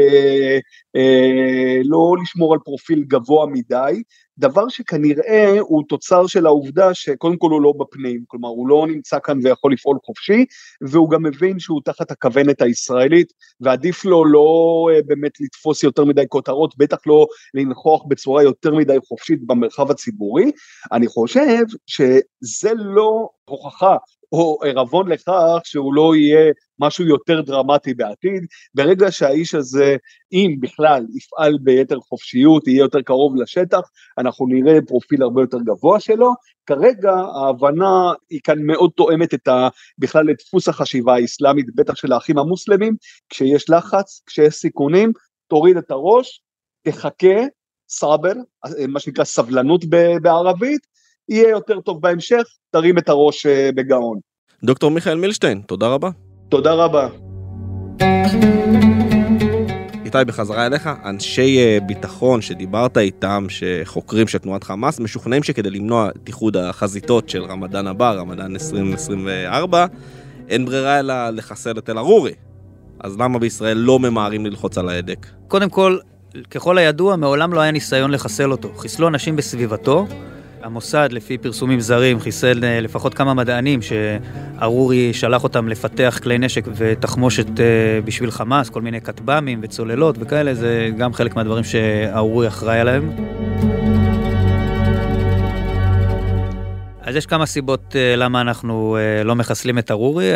אה, 0.97 1.81
לא 1.83 2.15
לשמור 2.21 2.53
על 2.53 2.59
פרופיל 2.59 3.03
גבוה 3.07 3.47
מדי, 3.47 4.03
דבר 4.37 4.69
שכנראה 4.69 5.59
הוא 5.59 5.83
תוצר 5.89 6.27
של 6.27 6.45
העובדה 6.45 6.93
שקודם 6.93 7.37
כל 7.37 7.51
הוא 7.51 7.61
לא 7.61 7.73
בפנים, 7.79 8.23
כלומר 8.27 8.49
הוא 8.49 8.67
לא 8.67 8.87
נמצא 8.87 9.17
כאן 9.23 9.39
ויכול 9.43 9.73
לפעול 9.73 9.97
חופשי, 10.05 10.45
והוא 10.81 11.09
גם 11.09 11.23
מבין 11.23 11.59
שהוא 11.59 11.81
תחת 11.85 12.11
הכוונת 12.11 12.61
הישראלית, 12.61 13.33
ועדיף 13.61 14.05
לו 14.05 14.25
לא 14.25 14.87
אה, 14.93 14.99
באמת 15.05 15.31
לתפוס 15.39 15.83
יותר 15.83 16.05
מדי 16.05 16.25
כותרות, 16.29 16.77
בטח 16.77 16.97
לא 17.05 17.27
לנכוח 17.53 18.03
בצורה 18.07 18.43
יותר 18.43 18.75
מדי 18.75 18.97
חופשית 19.07 19.47
במרחב 19.47 19.91
הציבורי. 19.91 20.51
אני 20.91 21.07
חושב 21.07 21.63
שזה 21.87 22.71
לא 22.75 23.29
הוכחה 23.45 23.95
או 24.31 24.59
ערבון 24.63 25.07
לכך 25.11 25.59
שהוא 25.63 25.93
לא 25.93 26.15
יהיה 26.15 26.51
משהו 26.79 27.05
יותר 27.05 27.41
דרמטי 27.41 27.93
בעתיד. 27.93 28.45
ברגע 28.75 29.11
שהאיש 29.11 29.55
הזה, 29.55 29.97
אם 30.33 30.55
בכלל, 30.59 31.05
יפעל 31.15 31.57
ביתר 31.61 31.99
חופשיות, 31.99 32.67
יהיה 32.67 32.79
יותר 32.79 33.01
קרוב 33.01 33.35
לשטח, 33.35 33.81
אנחנו 34.17 34.47
נראה 34.47 34.79
פרופיל 34.87 35.23
הרבה 35.23 35.41
יותר 35.41 35.57
גבוה 35.59 35.99
שלו. 35.99 36.33
כרגע 36.65 37.11
ההבנה 37.11 38.13
היא 38.29 38.39
כאן 38.43 38.61
מאוד 38.61 38.91
תואמת 38.95 39.33
את 39.33 39.47
ה, 39.47 39.67
בכלל 39.97 40.31
את 40.31 40.35
דפוס 40.39 40.67
החשיבה 40.67 41.15
האסלאמית, 41.15 41.75
בטח 41.75 41.95
של 41.95 42.13
האחים 42.13 42.37
המוסלמים, 42.37 42.95
כשיש 43.29 43.69
לחץ, 43.69 44.21
כשיש 44.25 44.53
סיכונים, 44.53 45.11
תוריד 45.47 45.77
את 45.77 45.91
הראש, 45.91 46.41
תחכה, 46.83 47.37
סאבר, 47.89 48.33
מה 48.87 48.99
שנקרא 48.99 49.23
סבלנות 49.23 49.85
בערבית, 50.21 50.81
יהיה 51.29 51.49
יותר 51.49 51.81
טוב 51.81 52.01
בהמשך, 52.01 52.43
תרים 52.71 52.97
את 52.97 53.09
הראש 53.09 53.45
אה, 53.45 53.69
בגאון. 53.75 54.19
דוקטור 54.63 54.91
מיכאל 54.91 55.15
מילשטיין, 55.15 55.61
תודה 55.61 55.87
רבה. 55.87 56.09
תודה 56.49 56.73
רבה. 56.73 57.07
איתי, 60.07 60.25
בחזרה 60.27 60.65
אליך, 60.65 60.89
אנשי 61.05 61.57
אה, 61.57 61.77
ביטחון 61.87 62.41
שדיברת 62.41 62.97
איתם, 62.97 63.45
שחוקרים 63.49 64.27
של 64.27 64.37
תנועת 64.37 64.63
חמאס, 64.63 64.99
משוכנעים 64.99 65.43
שכדי 65.43 65.69
למנוע 65.69 66.09
את 66.09 66.27
איחוד 66.27 66.57
החזיתות 66.57 67.29
של 67.29 67.43
רמדאן 67.43 67.87
הבא, 67.87 68.11
רמדאן 68.11 68.53
2024, 68.53 69.85
אין 70.49 70.65
ברירה 70.65 70.99
אלא 70.99 71.29
לחסל 71.29 71.77
את 71.77 71.89
אל-ערורי. 71.89 72.31
אז 72.99 73.17
למה 73.19 73.39
בישראל 73.39 73.77
לא 73.77 73.99
ממהרים 73.99 74.45
ללחוץ 74.45 74.77
על 74.77 74.89
ההדק? 74.89 75.27
קודם 75.47 75.69
כל, 75.69 75.97
ככל 76.51 76.77
הידוע, 76.77 77.15
מעולם 77.15 77.53
לא 77.53 77.59
היה 77.59 77.71
ניסיון 77.71 78.11
לחסל 78.11 78.51
אותו. 78.51 78.71
חיסלו 78.77 79.07
אנשים 79.07 79.35
בסביבתו, 79.35 80.07
המוסד, 80.67 81.09
לפי 81.11 81.37
פרסומים 81.37 81.79
זרים, 81.79 82.19
חיסל 82.19 82.63
אה, 82.63 82.79
לפחות 82.79 83.13
כמה 83.13 83.33
מדענים 83.33 83.79
שארורי 83.81 85.13
שלח 85.13 85.43
אותם 85.43 85.67
לפתח 85.67 86.19
כלי 86.23 86.37
נשק 86.37 86.65
ותחמושת 86.75 87.59
אה, 87.59 87.65
בשביל 88.05 88.31
חמאס, 88.31 88.69
כל 88.69 88.81
מיני 88.81 89.01
כטב"מים 89.01 89.59
וצוללות 89.63 90.15
וכאלה, 90.19 90.53
זה 90.53 90.89
גם 90.97 91.13
חלק 91.13 91.35
מהדברים 91.35 91.63
שארורי 91.63 92.47
אחראי 92.47 92.79
עליהם. 92.79 93.11
אז 97.01 97.15
יש 97.15 97.25
כמה 97.25 97.45
סיבות 97.45 97.95
אה, 97.95 98.15
למה 98.15 98.41
אנחנו 98.41 98.97
לא 99.25 99.35
מחסלים 99.35 99.77
את 99.77 99.91
ארורי. 99.91 100.31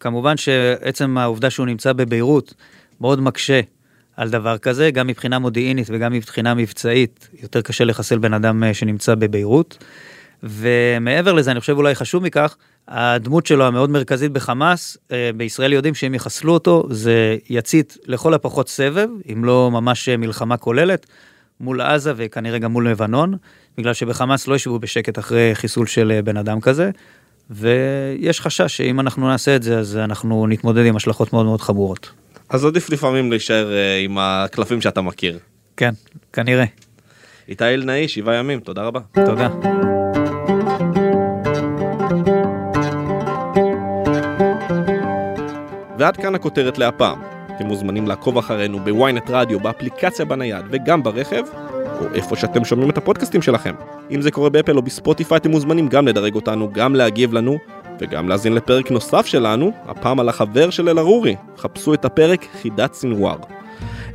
כמובן 0.00 0.36
שעצם 0.36 1.18
העובדה 1.18 1.50
שהוא 1.50 1.66
נמצא 1.66 1.92
בביירות 1.92 2.54
מאוד 3.00 3.20
מקשה 3.20 3.60
על 4.16 4.30
דבר 4.30 4.58
כזה, 4.58 4.90
גם 4.90 5.06
מבחינה 5.06 5.38
מודיעינית 5.38 5.86
וגם 5.90 6.12
מבחינה 6.12 6.54
מבצעית, 6.54 7.28
יותר 7.42 7.60
קשה 7.60 7.84
לחסל 7.84 8.18
בן 8.18 8.34
אדם 8.34 8.64
אה, 8.64 8.74
שנמצא 8.74 9.14
בביירות. 9.14 9.78
ומעבר 10.42 11.32
לזה, 11.32 11.50
אני 11.50 11.60
חושב 11.60 11.76
אולי 11.76 11.94
חשוב 11.94 12.22
מכך, 12.22 12.56
הדמות 12.88 13.46
שלו 13.46 13.64
המאוד 13.66 13.90
מרכזית 13.90 14.32
בחמאס, 14.32 14.98
אה, 15.12 15.30
בישראל 15.36 15.72
יודעים 15.72 15.94
שאם 15.94 16.14
יחסלו 16.14 16.52
אותו, 16.52 16.86
זה 16.90 17.36
יצית 17.48 17.96
לכל 18.06 18.34
הפחות 18.34 18.68
סבב, 18.68 19.08
אם 19.32 19.44
לא 19.44 19.70
ממש 19.70 20.08
מלחמה 20.08 20.56
כוללת, 20.56 21.06
מול 21.60 21.80
עזה 21.80 22.12
וכנראה 22.16 22.58
גם 22.58 22.72
מול 22.72 22.90
לבנון, 22.90 23.34
בגלל 23.78 23.94
שבחמאס 23.94 24.48
לא 24.48 24.54
ישבו 24.54 24.78
בשקט 24.78 25.18
אחרי 25.18 25.50
חיסול 25.54 25.86
של 25.86 26.12
אה, 26.14 26.22
בן 26.22 26.36
אדם 26.36 26.60
כזה, 26.60 26.90
ויש 27.50 28.40
חשש 28.40 28.76
שאם 28.76 29.00
אנחנו 29.00 29.28
נעשה 29.28 29.56
את 29.56 29.62
זה, 29.62 29.78
אז 29.78 29.96
אנחנו 29.96 30.46
נתמודד 30.46 30.86
עם 30.86 30.96
השלכות 30.96 31.32
מאוד 31.32 31.46
מאוד 31.46 31.60
חמורות. 31.60 32.10
אז 32.50 32.64
עדיף 32.64 32.90
לפעמים 32.90 33.30
להישאר 33.30 33.72
אה, 33.72 33.98
עם 33.98 34.18
הקלפים 34.18 34.80
שאתה 34.80 35.00
מכיר. 35.00 35.38
כן, 35.76 35.90
כנראה. 36.32 36.64
איתי 37.48 37.64
אלנאי, 37.64 38.08
שבעה 38.08 38.34
ימים, 38.34 38.60
תודה 38.60 38.82
רבה. 38.82 39.00
תודה. 39.12 39.48
ועד 45.98 46.16
כאן 46.16 46.34
הכותרת 46.34 46.78
להפעם. 46.78 47.22
אתם 47.56 47.66
מוזמנים 47.66 48.06
לעקוב 48.06 48.38
אחרינו 48.38 48.78
בוויינט 48.78 49.30
רדיו, 49.30 49.60
באפליקציה 49.60 50.24
בנייד 50.24 50.64
וגם 50.70 51.02
ברכב, 51.02 51.42
או 52.00 52.06
איפה 52.14 52.36
שאתם 52.36 52.64
שומעים 52.64 52.90
את 52.90 52.98
הפודקאסטים 52.98 53.42
שלכם. 53.42 53.74
אם 54.10 54.22
זה 54.22 54.30
קורה 54.30 54.50
באפל 54.50 54.76
או 54.76 54.82
בספוטיפיי, 54.82 55.36
אתם 55.36 55.50
מוזמנים 55.50 55.88
גם 55.88 56.08
לדרג 56.08 56.34
אותנו, 56.34 56.72
גם 56.72 56.94
להגיב 56.94 57.32
לנו, 57.32 57.58
וגם 58.00 58.28
להאזין 58.28 58.54
לפרק 58.54 58.90
נוסף 58.90 59.26
שלנו, 59.26 59.72
הפעם 59.86 60.20
על 60.20 60.28
החבר 60.28 60.70
של 60.70 60.88
אל-ערורי. 60.88 61.36
חפשו 61.58 61.94
את 61.94 62.04
הפרק 62.04 62.46
חידת 62.62 62.94
סנוואר. 62.94 63.36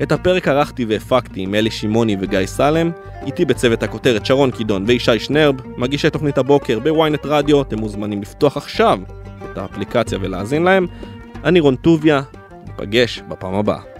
את 0.03 0.11
הפרק 0.11 0.47
ערכתי 0.47 0.85
והפקתי 0.85 1.41
עם 1.41 1.55
אלי 1.55 1.71
שמעוני 1.71 2.17
וגיא 2.19 2.45
סלם, 2.45 2.91
איתי 3.25 3.45
בצוות 3.45 3.83
הכותרת 3.83 4.25
שרון 4.25 4.51
קידון 4.51 4.83
וישי 4.87 5.19
שנרב, 5.19 5.55
מגישי 5.77 6.09
תוכנית 6.09 6.37
הבוקר 6.37 6.79
בוויינט 6.79 7.25
רדיו, 7.25 7.61
אתם 7.61 7.79
מוזמנים 7.79 8.21
לפתוח 8.21 8.57
עכשיו 8.57 8.99
את 9.51 9.57
האפליקציה 9.57 10.17
ולהאזין 10.21 10.63
להם. 10.63 10.87
אני 11.43 11.59
רון 11.59 11.75
טוביה, 11.75 12.21
ניפגש 12.67 13.21
בפעם 13.29 13.53
הבאה. 13.53 13.94